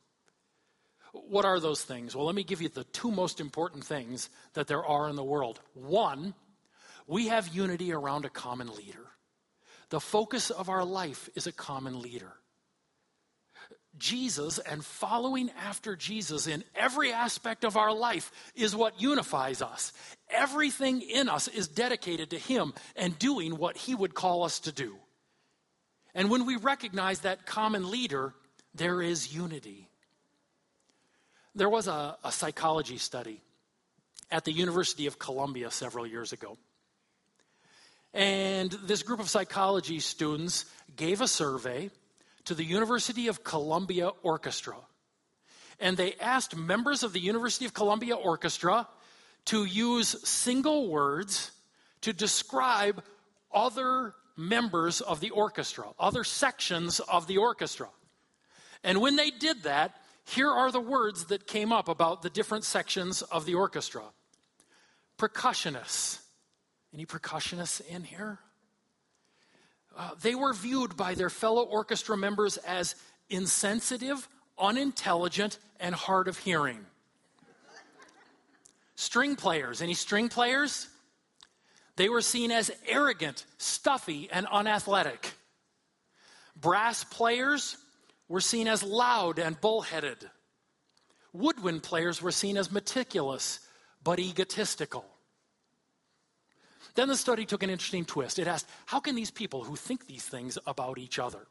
What 1.14 1.46
are 1.46 1.60
those 1.60 1.84
things? 1.84 2.16
Well, 2.16 2.26
let 2.26 2.36
me 2.36 2.44
give 2.44 2.62
you 2.62 2.70
the 2.70 2.84
two 2.86 3.12
most 3.12 3.40
important 3.40 3.86
things 3.86 4.30
that 4.56 4.68
there 4.68 4.84
are 4.84 5.08
in 5.10 5.16
the 5.16 5.24
world. 5.24 5.62
One, 5.74 6.34
we 7.08 7.28
have 7.28 7.48
unity 7.50 7.94
around 7.94 8.26
a 8.26 8.30
common 8.30 8.74
leader. 8.76 9.08
the 9.90 10.00
focus 10.00 10.50
of 10.50 10.70
our 10.70 10.84
life 10.84 11.30
is 11.36 11.46
a 11.46 11.52
common 11.52 12.02
leader. 12.02 12.34
Jesus 13.98 14.60
and 14.60 14.84
following 14.84 15.52
after 15.66 15.96
Jesus 15.96 16.48
in 16.48 16.64
every 16.76 17.14
aspect 17.14 17.64
of 17.64 17.78
our 17.78 17.94
life 17.94 18.32
is 18.56 18.76
what 18.76 19.02
unifies 19.02 19.62
us. 19.62 19.94
Everything 20.30 21.02
in 21.02 21.30
us 21.30 21.48
is 21.48 21.68
dedicated 21.68 22.32
to 22.32 22.38
Him 22.38 22.74
and 22.96 23.18
doing 23.20 23.58
what 23.58 23.78
He 23.78 23.94
would 23.94 24.14
call 24.14 24.44
us 24.44 24.60
to 24.62 24.72
do. 24.72 24.96
And 26.16 26.30
when 26.30 26.46
we 26.46 26.56
recognize 26.56 27.22
that 27.22 27.46
common 27.46 27.90
leader, 27.90 28.34
there 28.74 29.02
is 29.02 29.34
unity. 29.34 29.90
There 31.56 31.70
was 31.70 31.88
a, 31.88 32.18
a 32.24 32.32
psychology 32.32 32.98
study 32.98 33.42
at 34.32 34.46
the 34.46 34.52
University 34.52 35.06
of 35.06 35.20
Columbia 35.20 35.70
several 35.70 36.08
years 36.08 36.34
ago. 36.34 36.58
And 38.14 38.72
this 38.72 39.04
group 39.04 39.20
of 39.20 39.30
psychology 39.30 40.00
students 40.00 40.66
gave 40.96 41.22
a 41.22 41.28
survey 41.28 41.90
to 42.46 42.56
the 42.56 42.64
University 42.64 43.28
of 43.28 43.44
Columbia 43.44 44.10
Orchestra. 44.22 44.76
And 45.80 45.98
they 45.98 46.14
asked 46.16 46.56
members 46.56 47.04
of 47.04 47.14
the 47.14 47.20
University 47.20 47.66
of 47.66 47.74
Columbia 47.74 48.16
Orchestra 48.16 48.88
to 49.46 49.66
use 49.66 50.28
single 50.28 50.90
words 50.90 51.52
to 52.02 52.14
describe 52.14 53.04
other 53.54 54.14
members 54.36 55.02
of 55.02 55.20
the 55.20 55.30
orchestra, 55.30 55.86
other 56.00 56.24
sections 56.24 57.00
of 57.00 57.28
the 57.28 57.38
orchestra. 57.38 57.90
And 58.84 59.00
when 59.00 59.16
they 59.16 59.30
did 59.30 59.64
that, 59.64 59.96
here 60.26 60.50
are 60.50 60.72
the 60.72 60.80
words 60.80 61.26
that 61.26 61.48
came 61.48 61.72
up 61.72 61.88
about 61.88 62.22
the 62.22 62.30
different 62.30 62.64
sections 62.64 63.22
of 63.22 63.46
the 63.46 63.56
orchestra 63.56 64.04
percussionists. 65.18 66.20
Any 66.94 67.06
percussionists 67.06 67.86
in 67.88 68.04
here? 68.04 68.40
Uh, 69.96 70.12
they 70.22 70.36
were 70.36 70.54
viewed 70.54 70.98
by 70.98 71.14
their 71.14 71.30
fellow 71.30 71.64
orchestra 71.64 72.18
members 72.18 72.58
as 72.58 72.96
insensitive, 73.30 74.28
unintelligent, 74.58 75.60
and 75.80 75.94
hard 75.94 76.28
of 76.28 76.38
hearing. 76.38 76.86
String 78.96 79.36
players, 79.36 79.82
any 79.82 79.94
string 79.94 80.30
players? 80.30 80.88
They 81.96 82.10
were 82.10 82.22
seen 82.22 82.52
as 82.52 82.72
arrogant, 82.88 83.46
stuffy, 83.58 84.30
and 84.32 84.48
unathletic. 84.48 85.34
Brass 86.56 87.04
players 87.04 87.78
were 88.28 88.42
seen 88.42 88.68
as 88.68 88.82
loud 88.82 89.38
and 89.38 89.60
bullheaded. 89.60 90.30
Woodwind 91.34 91.84
players 91.84 92.22
were 92.22 92.32
seen 92.32 92.58
as 92.58 92.72
meticulous 92.72 93.60
but 94.04 94.20
egotistical. 94.20 95.06
Then 96.96 97.08
the 97.08 97.16
study 97.16 97.46
took 97.46 97.64
an 97.64 97.70
interesting 97.70 98.06
twist. 98.06 98.40
It 98.40 98.48
asked, 98.48 98.70
how 98.86 99.00
can 99.00 99.16
these 99.16 99.32
people 99.32 99.64
who 99.64 99.76
think 99.76 100.06
these 100.06 100.24
things 100.24 100.58
about 100.68 100.98
each 100.98 101.18
other 101.18 101.48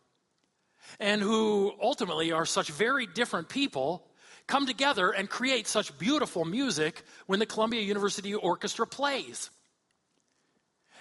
and 1.00 1.20
who 1.20 1.72
ultimately 1.80 2.32
are 2.32 2.46
such 2.46 2.70
very 2.70 3.06
different 3.06 3.48
people 3.48 4.06
come 4.46 4.66
together 4.66 5.10
and 5.10 5.28
create 5.28 5.66
such 5.66 5.96
beautiful 5.98 6.44
music 6.44 7.02
when 7.26 7.38
the 7.38 7.46
Columbia 7.46 7.80
University 7.80 8.34
Orchestra 8.34 8.86
plays? 8.86 9.50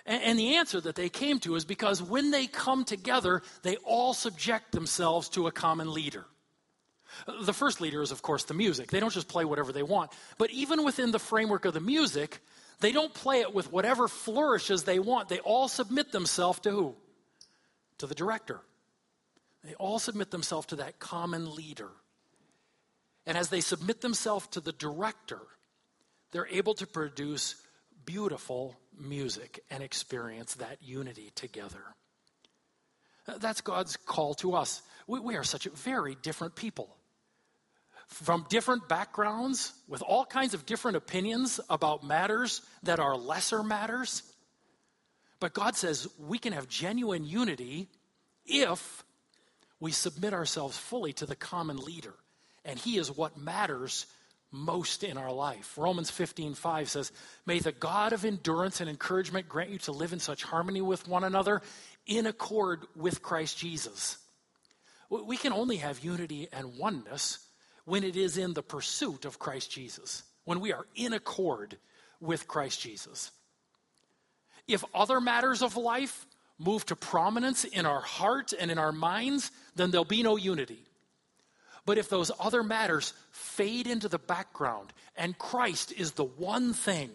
And, 0.05 0.39
the 0.39 0.55
answer 0.55 0.81
that 0.81 0.95
they 0.95 1.09
came 1.09 1.39
to 1.41 1.55
is 1.55 1.63
because 1.63 2.01
when 2.01 2.31
they 2.31 2.47
come 2.47 2.85
together, 2.85 3.43
they 3.61 3.75
all 3.77 4.15
subject 4.15 4.71
themselves 4.71 5.29
to 5.29 5.45
a 5.45 5.51
common 5.51 5.93
leader. 5.93 6.25
The 7.43 7.53
first 7.53 7.81
leader 7.81 8.01
is, 8.01 8.11
of 8.11 8.23
course, 8.23 8.45
the 8.45 8.55
music. 8.55 8.89
They 8.89 8.99
don't 8.99 9.13
just 9.13 9.27
play 9.27 9.45
whatever 9.45 9.71
they 9.71 9.83
want. 9.83 10.11
But 10.39 10.49
even 10.49 10.83
within 10.83 11.11
the 11.11 11.19
framework 11.19 11.65
of 11.65 11.75
the 11.75 11.81
music, 11.81 12.39
they 12.81 12.91
don't 12.91 13.13
play 13.13 13.41
it 13.41 13.53
with 13.53 13.71
whatever 13.71 14.07
flourishes 14.07 14.83
they 14.83 14.99
want. 14.99 15.29
They 15.29 15.39
all 15.39 15.67
submit 15.67 16.11
themselves 16.11 16.59
to 16.61 16.71
who? 16.71 16.95
To 17.99 18.07
the 18.07 18.15
director. 18.15 18.59
They 19.63 19.75
all 19.75 19.99
submit 19.99 20.31
themselves 20.31 20.67
to 20.67 20.77
that 20.77 20.99
common 20.99 21.55
leader. 21.55 21.89
And 23.25 23.37
as 23.37 23.49
they 23.49 23.61
submit 23.61 24.01
themselves 24.01 24.47
to 24.47 24.59
the 24.59 24.71
director, 24.71 25.39
they're 26.31 26.47
able 26.47 26.73
to 26.75 26.87
produce 26.87 27.55
beautiful 28.05 28.75
music 28.99 29.63
and 29.69 29.83
experience 29.83 30.55
that 30.55 30.77
unity 30.81 31.31
together. 31.35 31.83
That's 33.39 33.61
God's 33.61 33.95
call 33.97 34.33
to 34.35 34.55
us. 34.55 34.81
We, 35.05 35.19
we 35.19 35.35
are 35.35 35.43
such 35.43 35.65
very 35.65 36.15
different 36.15 36.55
people 36.55 36.95
from 38.11 38.45
different 38.49 38.89
backgrounds 38.89 39.73
with 39.87 40.01
all 40.01 40.25
kinds 40.25 40.53
of 40.53 40.65
different 40.65 40.97
opinions 40.97 41.61
about 41.69 42.03
matters 42.03 42.61
that 42.83 42.99
are 42.99 43.15
lesser 43.15 43.63
matters. 43.63 44.21
But 45.39 45.53
God 45.53 45.75
says 45.75 46.07
we 46.19 46.37
can 46.37 46.53
have 46.53 46.67
genuine 46.67 47.25
unity 47.25 47.87
if 48.45 49.03
we 49.79 49.91
submit 49.91 50.33
ourselves 50.33 50.77
fully 50.77 51.13
to 51.13 51.25
the 51.25 51.35
common 51.35 51.77
leader. 51.77 52.13
And 52.65 52.77
He 52.77 52.97
is 52.97 53.15
what 53.15 53.37
matters 53.37 54.05
most 54.51 55.05
in 55.05 55.17
our 55.17 55.31
life. 55.31 55.77
Romans 55.77 56.11
15, 56.11 56.53
5 56.53 56.89
says, 56.89 57.11
May 57.45 57.59
the 57.59 57.71
God 57.71 58.11
of 58.11 58.25
endurance 58.25 58.81
and 58.81 58.89
encouragement 58.89 59.47
grant 59.47 59.69
you 59.69 59.77
to 59.79 59.93
live 59.93 60.11
in 60.11 60.19
such 60.19 60.43
harmony 60.43 60.81
with 60.81 61.07
one 61.07 61.23
another 61.23 61.61
in 62.05 62.27
accord 62.27 62.85
with 62.93 63.21
Christ 63.21 63.57
Jesus. 63.57 64.17
We 65.09 65.37
can 65.37 65.53
only 65.53 65.77
have 65.77 66.03
unity 66.03 66.49
and 66.51 66.77
oneness 66.77 67.39
when 67.91 68.05
it 68.05 68.15
is 68.15 68.37
in 68.37 68.53
the 68.53 68.63
pursuit 68.63 69.25
of 69.25 69.37
Christ 69.37 69.69
Jesus, 69.69 70.23
when 70.45 70.61
we 70.61 70.71
are 70.71 70.85
in 70.95 71.11
accord 71.11 71.75
with 72.21 72.47
Christ 72.47 72.79
Jesus. 72.79 73.31
If 74.65 74.85
other 74.95 75.19
matters 75.19 75.61
of 75.61 75.75
life 75.75 76.25
move 76.57 76.85
to 76.85 76.95
prominence 76.95 77.65
in 77.65 77.85
our 77.85 77.99
heart 77.99 78.53
and 78.57 78.71
in 78.71 78.77
our 78.77 78.93
minds, 78.93 79.51
then 79.75 79.91
there'll 79.91 80.05
be 80.05 80.23
no 80.23 80.37
unity. 80.37 80.85
But 81.85 81.97
if 81.97 82.07
those 82.07 82.31
other 82.39 82.63
matters 82.63 83.11
fade 83.31 83.87
into 83.87 84.07
the 84.07 84.19
background 84.19 84.93
and 85.17 85.37
Christ 85.37 85.91
is 85.91 86.13
the 86.13 86.23
one 86.23 86.71
thing 86.71 87.09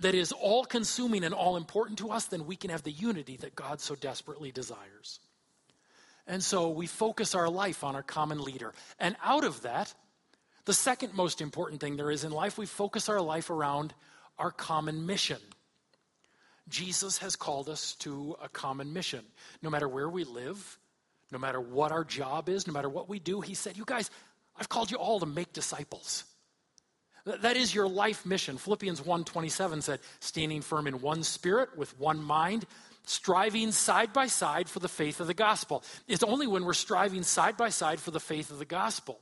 that 0.00 0.14
is 0.14 0.32
all 0.32 0.64
consuming 0.64 1.24
and 1.24 1.34
all 1.34 1.58
important 1.58 1.98
to 1.98 2.10
us, 2.10 2.24
then 2.24 2.46
we 2.46 2.56
can 2.56 2.70
have 2.70 2.82
the 2.82 2.90
unity 2.90 3.36
that 3.42 3.54
God 3.54 3.78
so 3.78 3.94
desperately 3.94 4.50
desires. 4.52 5.20
And 6.26 6.42
so 6.42 6.70
we 6.70 6.86
focus 6.86 7.34
our 7.34 7.50
life 7.50 7.84
on 7.84 7.94
our 7.94 8.02
common 8.02 8.42
leader. 8.42 8.72
And 8.98 9.16
out 9.22 9.44
of 9.44 9.60
that, 9.60 9.92
the 10.64 10.72
second 10.72 11.14
most 11.14 11.40
important 11.40 11.80
thing 11.80 11.96
there 11.96 12.10
is 12.10 12.24
in 12.24 12.32
life, 12.32 12.56
we 12.56 12.66
focus 12.66 13.08
our 13.08 13.20
life 13.20 13.50
around 13.50 13.94
our 14.38 14.50
common 14.50 15.06
mission. 15.06 15.38
Jesus 16.68 17.18
has 17.18 17.36
called 17.36 17.68
us 17.68 17.94
to 17.96 18.36
a 18.42 18.48
common 18.48 18.92
mission. 18.92 19.24
No 19.62 19.68
matter 19.68 19.86
where 19.86 20.08
we 20.08 20.24
live, 20.24 20.78
no 21.30 21.38
matter 21.38 21.60
what 21.60 21.92
our 21.92 22.04
job 22.04 22.48
is, 22.48 22.66
no 22.66 22.72
matter 22.72 22.88
what 22.88 23.08
we 23.08 23.18
do, 23.18 23.42
he 23.42 23.54
said, 23.54 23.76
You 23.76 23.84
guys, 23.84 24.10
I've 24.56 24.68
called 24.68 24.90
you 24.90 24.96
all 24.96 25.20
to 25.20 25.26
make 25.26 25.52
disciples. 25.52 26.24
That 27.26 27.56
is 27.56 27.74
your 27.74 27.88
life 27.88 28.26
mission. 28.26 28.58
Philippians 28.58 29.00
1:27 29.00 29.82
said, 29.82 30.00
standing 30.20 30.60
firm 30.60 30.86
in 30.86 31.00
one 31.00 31.22
spirit 31.22 31.76
with 31.76 31.98
one 31.98 32.22
mind, 32.22 32.66
striving 33.06 33.72
side 33.72 34.12
by 34.12 34.26
side 34.26 34.68
for 34.68 34.78
the 34.78 34.88
faith 34.88 35.20
of 35.20 35.26
the 35.26 35.34
gospel. 35.34 35.82
It's 36.06 36.22
only 36.22 36.46
when 36.46 36.64
we're 36.64 36.74
striving 36.74 37.22
side 37.22 37.56
by 37.56 37.70
side 37.70 37.98
for 37.98 38.10
the 38.10 38.20
faith 38.20 38.50
of 38.50 38.58
the 38.58 38.66
gospel 38.66 39.20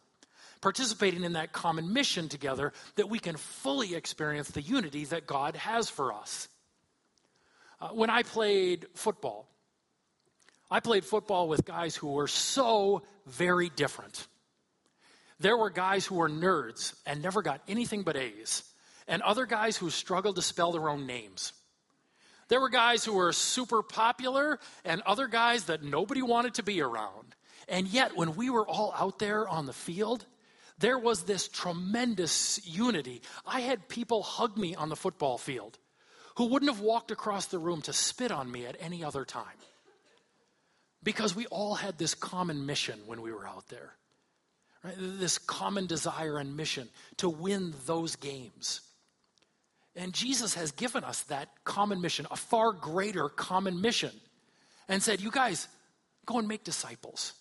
participating 0.62 1.24
in 1.24 1.34
that 1.34 1.52
common 1.52 1.92
mission 1.92 2.30
together 2.30 2.72
that 2.94 3.10
we 3.10 3.18
can 3.18 3.36
fully 3.36 3.94
experience 3.94 4.50
the 4.50 4.62
unity 4.62 5.04
that 5.06 5.26
God 5.26 5.56
has 5.56 5.90
for 5.90 6.14
us. 6.14 6.48
Uh, 7.80 7.88
when 7.88 8.08
I 8.08 8.22
played 8.22 8.86
football, 8.94 9.46
I 10.70 10.80
played 10.80 11.04
football 11.04 11.48
with 11.48 11.66
guys 11.66 11.94
who 11.94 12.12
were 12.12 12.28
so 12.28 13.02
very 13.26 13.68
different. 13.68 14.26
There 15.40 15.56
were 15.56 15.68
guys 15.68 16.06
who 16.06 16.14
were 16.14 16.30
nerds 16.30 16.94
and 17.04 17.20
never 17.20 17.42
got 17.42 17.60
anything 17.68 18.04
but 18.04 18.16
A's, 18.16 18.62
and 19.08 19.20
other 19.20 19.44
guys 19.44 19.76
who 19.76 19.90
struggled 19.90 20.36
to 20.36 20.42
spell 20.42 20.72
their 20.72 20.88
own 20.88 21.06
names. 21.06 21.52
There 22.48 22.60
were 22.60 22.68
guys 22.68 23.04
who 23.04 23.14
were 23.14 23.32
super 23.32 23.82
popular 23.82 24.60
and 24.84 25.02
other 25.02 25.26
guys 25.26 25.64
that 25.64 25.82
nobody 25.82 26.22
wanted 26.22 26.54
to 26.54 26.62
be 26.62 26.80
around. 26.80 27.34
And 27.68 27.88
yet, 27.88 28.16
when 28.16 28.36
we 28.36 28.50
were 28.50 28.66
all 28.66 28.94
out 28.96 29.18
there 29.18 29.48
on 29.48 29.66
the 29.66 29.72
field, 29.72 30.24
there 30.78 30.98
was 30.98 31.22
this 31.22 31.48
tremendous 31.48 32.64
unity. 32.66 33.22
I 33.46 33.60
had 33.60 33.88
people 33.88 34.22
hug 34.22 34.56
me 34.56 34.74
on 34.74 34.88
the 34.88 34.96
football 34.96 35.38
field 35.38 35.78
who 36.36 36.46
wouldn't 36.46 36.70
have 36.70 36.80
walked 36.80 37.10
across 37.10 37.46
the 37.46 37.58
room 37.58 37.82
to 37.82 37.92
spit 37.92 38.32
on 38.32 38.50
me 38.50 38.66
at 38.66 38.76
any 38.80 39.04
other 39.04 39.24
time. 39.24 39.44
Because 41.02 41.34
we 41.34 41.46
all 41.46 41.74
had 41.74 41.98
this 41.98 42.14
common 42.14 42.64
mission 42.64 43.00
when 43.06 43.22
we 43.22 43.32
were 43.32 43.46
out 43.46 43.68
there. 43.68 43.92
Right? 44.84 44.94
This 44.98 45.38
common 45.38 45.86
desire 45.86 46.38
and 46.38 46.56
mission 46.56 46.88
to 47.18 47.28
win 47.28 47.74
those 47.86 48.16
games. 48.16 48.80
And 49.94 50.12
Jesus 50.14 50.54
has 50.54 50.72
given 50.72 51.04
us 51.04 51.22
that 51.24 51.48
common 51.64 52.00
mission, 52.00 52.26
a 52.30 52.36
far 52.36 52.72
greater 52.72 53.28
common 53.28 53.80
mission, 53.80 54.12
and 54.88 55.02
said, 55.02 55.20
You 55.20 55.30
guys, 55.30 55.68
go 56.24 56.38
and 56.38 56.48
make 56.48 56.64
disciples 56.64 57.34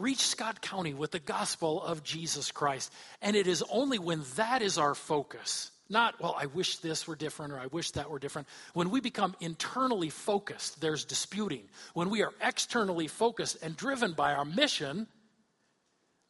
reach 0.00 0.20
Scott 0.20 0.60
County 0.62 0.94
with 0.94 1.10
the 1.10 1.18
gospel 1.18 1.82
of 1.82 2.02
Jesus 2.02 2.52
Christ. 2.52 2.92
And 3.20 3.36
it 3.36 3.46
is 3.46 3.62
only 3.70 3.98
when 3.98 4.22
that 4.36 4.62
is 4.62 4.78
our 4.78 4.94
focus 4.94 5.70
Not, 5.90 6.20
well, 6.20 6.36
I 6.38 6.46
wish 6.46 6.78
this 6.78 7.06
were 7.06 7.16
different 7.16 7.52
or 7.52 7.58
I 7.58 7.66
wish 7.66 7.92
that 7.92 8.10
were 8.10 8.18
different. 8.18 8.46
When 8.74 8.90
we 8.90 9.00
become 9.00 9.34
internally 9.40 10.10
focused, 10.10 10.80
there's 10.80 11.04
disputing. 11.04 11.64
When 11.94 12.10
we 12.10 12.22
are 12.22 12.32
externally 12.42 13.08
focused 13.08 13.56
and 13.62 13.74
driven 13.74 14.12
by 14.12 14.34
our 14.34 14.44
mission, 14.44 15.06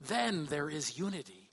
then 0.01 0.47
there 0.47 0.71
is 0.71 0.97
unity 0.97 1.51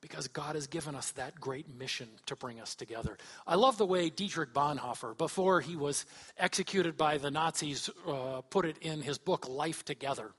because 0.00 0.28
God 0.28 0.54
has 0.54 0.68
given 0.68 0.94
us 0.94 1.10
that 1.12 1.40
great 1.40 1.68
mission 1.76 2.08
to 2.26 2.36
bring 2.36 2.60
us 2.60 2.74
together. 2.74 3.18
I 3.46 3.56
love 3.56 3.76
the 3.76 3.84
way 3.84 4.08
Dietrich 4.08 4.54
Bonhoeffer, 4.54 5.18
before 5.18 5.60
he 5.60 5.76
was 5.76 6.06
executed 6.38 6.96
by 6.96 7.18
the 7.18 7.30
Nazis, 7.30 7.90
uh, 8.06 8.40
put 8.48 8.64
it 8.64 8.78
in 8.78 9.02
his 9.02 9.18
book, 9.18 9.48
Life 9.48 9.84
Together. 9.84 10.30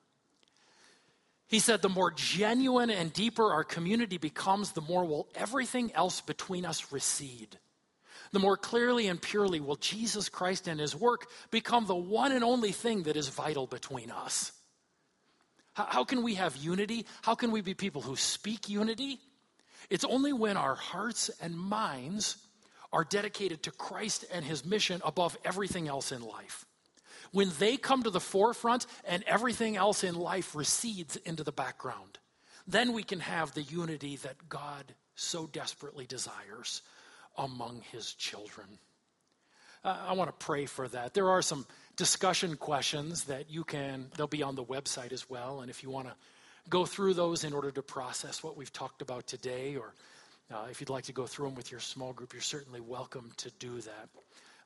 He 1.51 1.59
said, 1.59 1.81
The 1.81 1.89
more 1.89 2.11
genuine 2.11 2.89
and 2.89 3.11
deeper 3.11 3.51
our 3.51 3.65
community 3.65 4.17
becomes, 4.17 4.71
the 4.71 4.79
more 4.79 5.03
will 5.03 5.27
everything 5.35 5.91
else 5.93 6.21
between 6.21 6.65
us 6.65 6.93
recede. 6.93 7.59
The 8.31 8.39
more 8.39 8.55
clearly 8.55 9.07
and 9.07 9.21
purely 9.21 9.59
will 9.59 9.75
Jesus 9.75 10.29
Christ 10.29 10.69
and 10.69 10.79
his 10.79 10.95
work 10.95 11.27
become 11.51 11.85
the 11.85 11.95
one 11.95 12.31
and 12.31 12.45
only 12.45 12.71
thing 12.71 13.03
that 13.03 13.17
is 13.17 13.27
vital 13.27 13.67
between 13.67 14.09
us. 14.09 14.53
How, 15.73 16.05
can 16.05 16.23
we 16.23 16.35
have 16.35 16.55
unity? 16.55 17.05
How 17.21 17.35
can 17.35 17.51
we 17.51 17.59
be 17.59 17.73
people 17.73 18.01
who 18.01 18.15
speak 18.15 18.69
unity? 18.69 19.19
It's 19.89 20.05
only 20.05 20.31
when 20.31 20.55
our 20.55 20.75
hearts 20.75 21.29
and 21.41 21.57
minds 21.57 22.37
are 22.93 23.03
dedicated 23.03 23.63
to 23.63 23.71
Christ 23.71 24.23
and 24.33 24.45
his 24.45 24.65
mission 24.65 25.01
above 25.03 25.37
everything 25.43 25.89
else 25.89 26.13
in 26.13 26.21
life. 26.21 26.65
When 27.32 27.51
they 27.59 27.77
come 27.77 28.03
to 28.03 28.09
the 28.09 28.19
forefront 28.19 28.86
and 29.05 29.23
everything 29.23 29.77
else 29.77 30.03
in 30.03 30.15
life 30.15 30.55
recedes 30.55 31.15
into 31.17 31.43
the 31.43 31.51
background, 31.51 32.19
then 32.67 32.93
we 32.93 33.03
can 33.03 33.21
have 33.21 33.53
the 33.53 33.63
unity 33.63 34.17
that 34.17 34.49
God 34.49 34.93
so 35.15 35.47
desperately 35.47 36.05
desires 36.05 36.82
among 37.38 37.82
his 37.91 38.13
children. 38.13 38.67
Uh, 39.84 39.97
I 40.09 40.13
want 40.13 40.29
to 40.29 40.45
pray 40.45 40.65
for 40.65 40.88
that. 40.89 41.13
There 41.13 41.29
are 41.29 41.41
some 41.41 41.65
discussion 41.95 42.55
questions 42.55 43.25
that 43.25 43.49
you 43.49 43.63
can, 43.63 44.07
they'll 44.15 44.27
be 44.27 44.43
on 44.43 44.55
the 44.55 44.63
website 44.63 45.11
as 45.11 45.29
well. 45.29 45.61
And 45.61 45.69
if 45.69 45.84
you 45.84 45.89
want 45.89 46.07
to 46.07 46.13
go 46.69 46.86
through 46.86 47.15
those 47.15 47.43
in 47.43 47.53
order 47.53 47.71
to 47.71 47.82
process 47.82 48.43
what 48.43 48.57
we've 48.57 48.71
talked 48.71 49.01
about 49.01 49.25
today, 49.25 49.75
or 49.75 49.93
uh, 50.53 50.67
if 50.69 50.82
you'd 50.82 50.89
like 50.89 51.05
to 51.05 51.13
go 51.13 51.25
through 51.25 51.47
them 51.47 51.55
with 51.55 51.71
your 51.71 51.79
small 51.79 52.13
group, 52.13 52.34
you're 52.34 52.41
certainly 52.41 52.82
welcome 52.82 53.32
to 53.38 53.49
do 53.57 53.82
that. 53.82 54.09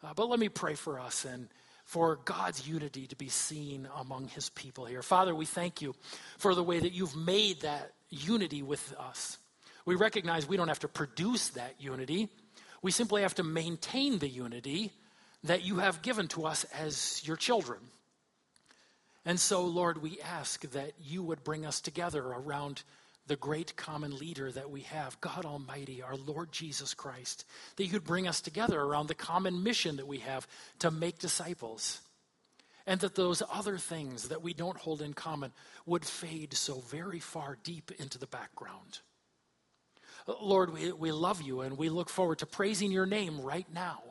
Uh, 0.03 0.13
but 0.15 0.27
let 0.27 0.39
me 0.39 0.49
pray 0.49 0.75
for 0.75 0.99
us 0.99 1.25
and 1.25 1.47
for 1.85 2.17
God's 2.25 2.67
unity 2.67 3.07
to 3.07 3.15
be 3.15 3.29
seen 3.29 3.87
among 3.97 4.27
his 4.29 4.49
people 4.49 4.85
here. 4.85 5.03
Father, 5.03 5.33
we 5.33 5.45
thank 5.45 5.81
you 5.81 5.95
for 6.37 6.55
the 6.55 6.63
way 6.63 6.79
that 6.79 6.93
you've 6.93 7.15
made 7.15 7.61
that 7.61 7.93
unity 8.09 8.63
with 8.63 8.93
us. 8.99 9.37
We 9.85 9.95
recognize 9.95 10.47
we 10.47 10.57
don't 10.57 10.67
have 10.67 10.79
to 10.79 10.87
produce 10.87 11.49
that 11.49 11.75
unity, 11.79 12.27
we 12.81 12.91
simply 12.91 13.21
have 13.21 13.35
to 13.35 13.43
maintain 13.43 14.19
the 14.19 14.27
unity 14.27 14.91
that 15.43 15.63
you 15.63 15.77
have 15.77 16.01
given 16.01 16.27
to 16.29 16.45
us 16.45 16.63
as 16.65 17.21
your 17.25 17.37
children. 17.37 17.79
And 19.25 19.39
so, 19.39 19.63
Lord, 19.63 20.01
we 20.01 20.19
ask 20.21 20.61
that 20.71 20.93
you 21.03 21.23
would 21.23 21.43
bring 21.43 21.65
us 21.65 21.81
together 21.81 22.23
around 22.23 22.83
the 23.27 23.35
great 23.35 23.75
common 23.75 24.17
leader 24.17 24.51
that 24.51 24.69
we 24.69 24.81
have, 24.81 25.19
God 25.21 25.45
Almighty, 25.45 26.01
our 26.01 26.15
Lord 26.15 26.51
Jesus 26.51 26.93
Christ, 26.93 27.45
that 27.75 27.85
you'd 27.85 28.03
bring 28.03 28.27
us 28.27 28.41
together 28.41 28.79
around 28.79 29.07
the 29.07 29.15
common 29.15 29.63
mission 29.63 29.97
that 29.97 30.07
we 30.07 30.19
have 30.19 30.47
to 30.79 30.91
make 30.91 31.19
disciples. 31.19 32.01
And 32.87 32.99
that 33.01 33.15
those 33.15 33.41
other 33.51 33.79
things 33.79 34.27
that 34.27 34.43
we 34.43 34.53
don't 34.53 34.77
hold 34.77 35.01
in 35.01 35.13
common 35.13 35.51
would 35.87 36.05
fade 36.05 36.53
so 36.53 36.81
very 36.91 37.19
far 37.19 37.57
deep 37.63 37.91
into 37.97 38.19
the 38.19 38.27
background. 38.27 38.99
Lord, 40.27 40.71
we, 40.71 40.91
we 40.91 41.11
love 41.11 41.41
you 41.41 41.61
and 41.61 41.77
we 41.77 41.89
look 41.89 42.09
forward 42.09 42.39
to 42.39 42.45
praising 42.45 42.91
your 42.91 43.07
name 43.07 43.41
right 43.41 43.67
now 43.73 44.01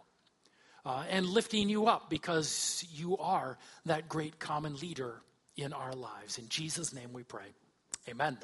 uh, 0.85 1.05
and 1.09 1.27
lifting 1.27 1.69
you 1.69 1.87
up 1.87 2.11
because 2.11 2.85
you 2.93 3.17
are 3.19 3.59
that 3.87 4.09
great 4.09 4.39
common 4.39 4.77
leader 4.77 5.23
in 5.57 5.73
our 5.73 5.93
lives. 5.93 6.39
In 6.39 6.49
Jesus' 6.49 6.93
name 6.93 7.13
we 7.13 7.23
pray. 7.23 7.47
Amen. 8.09 8.39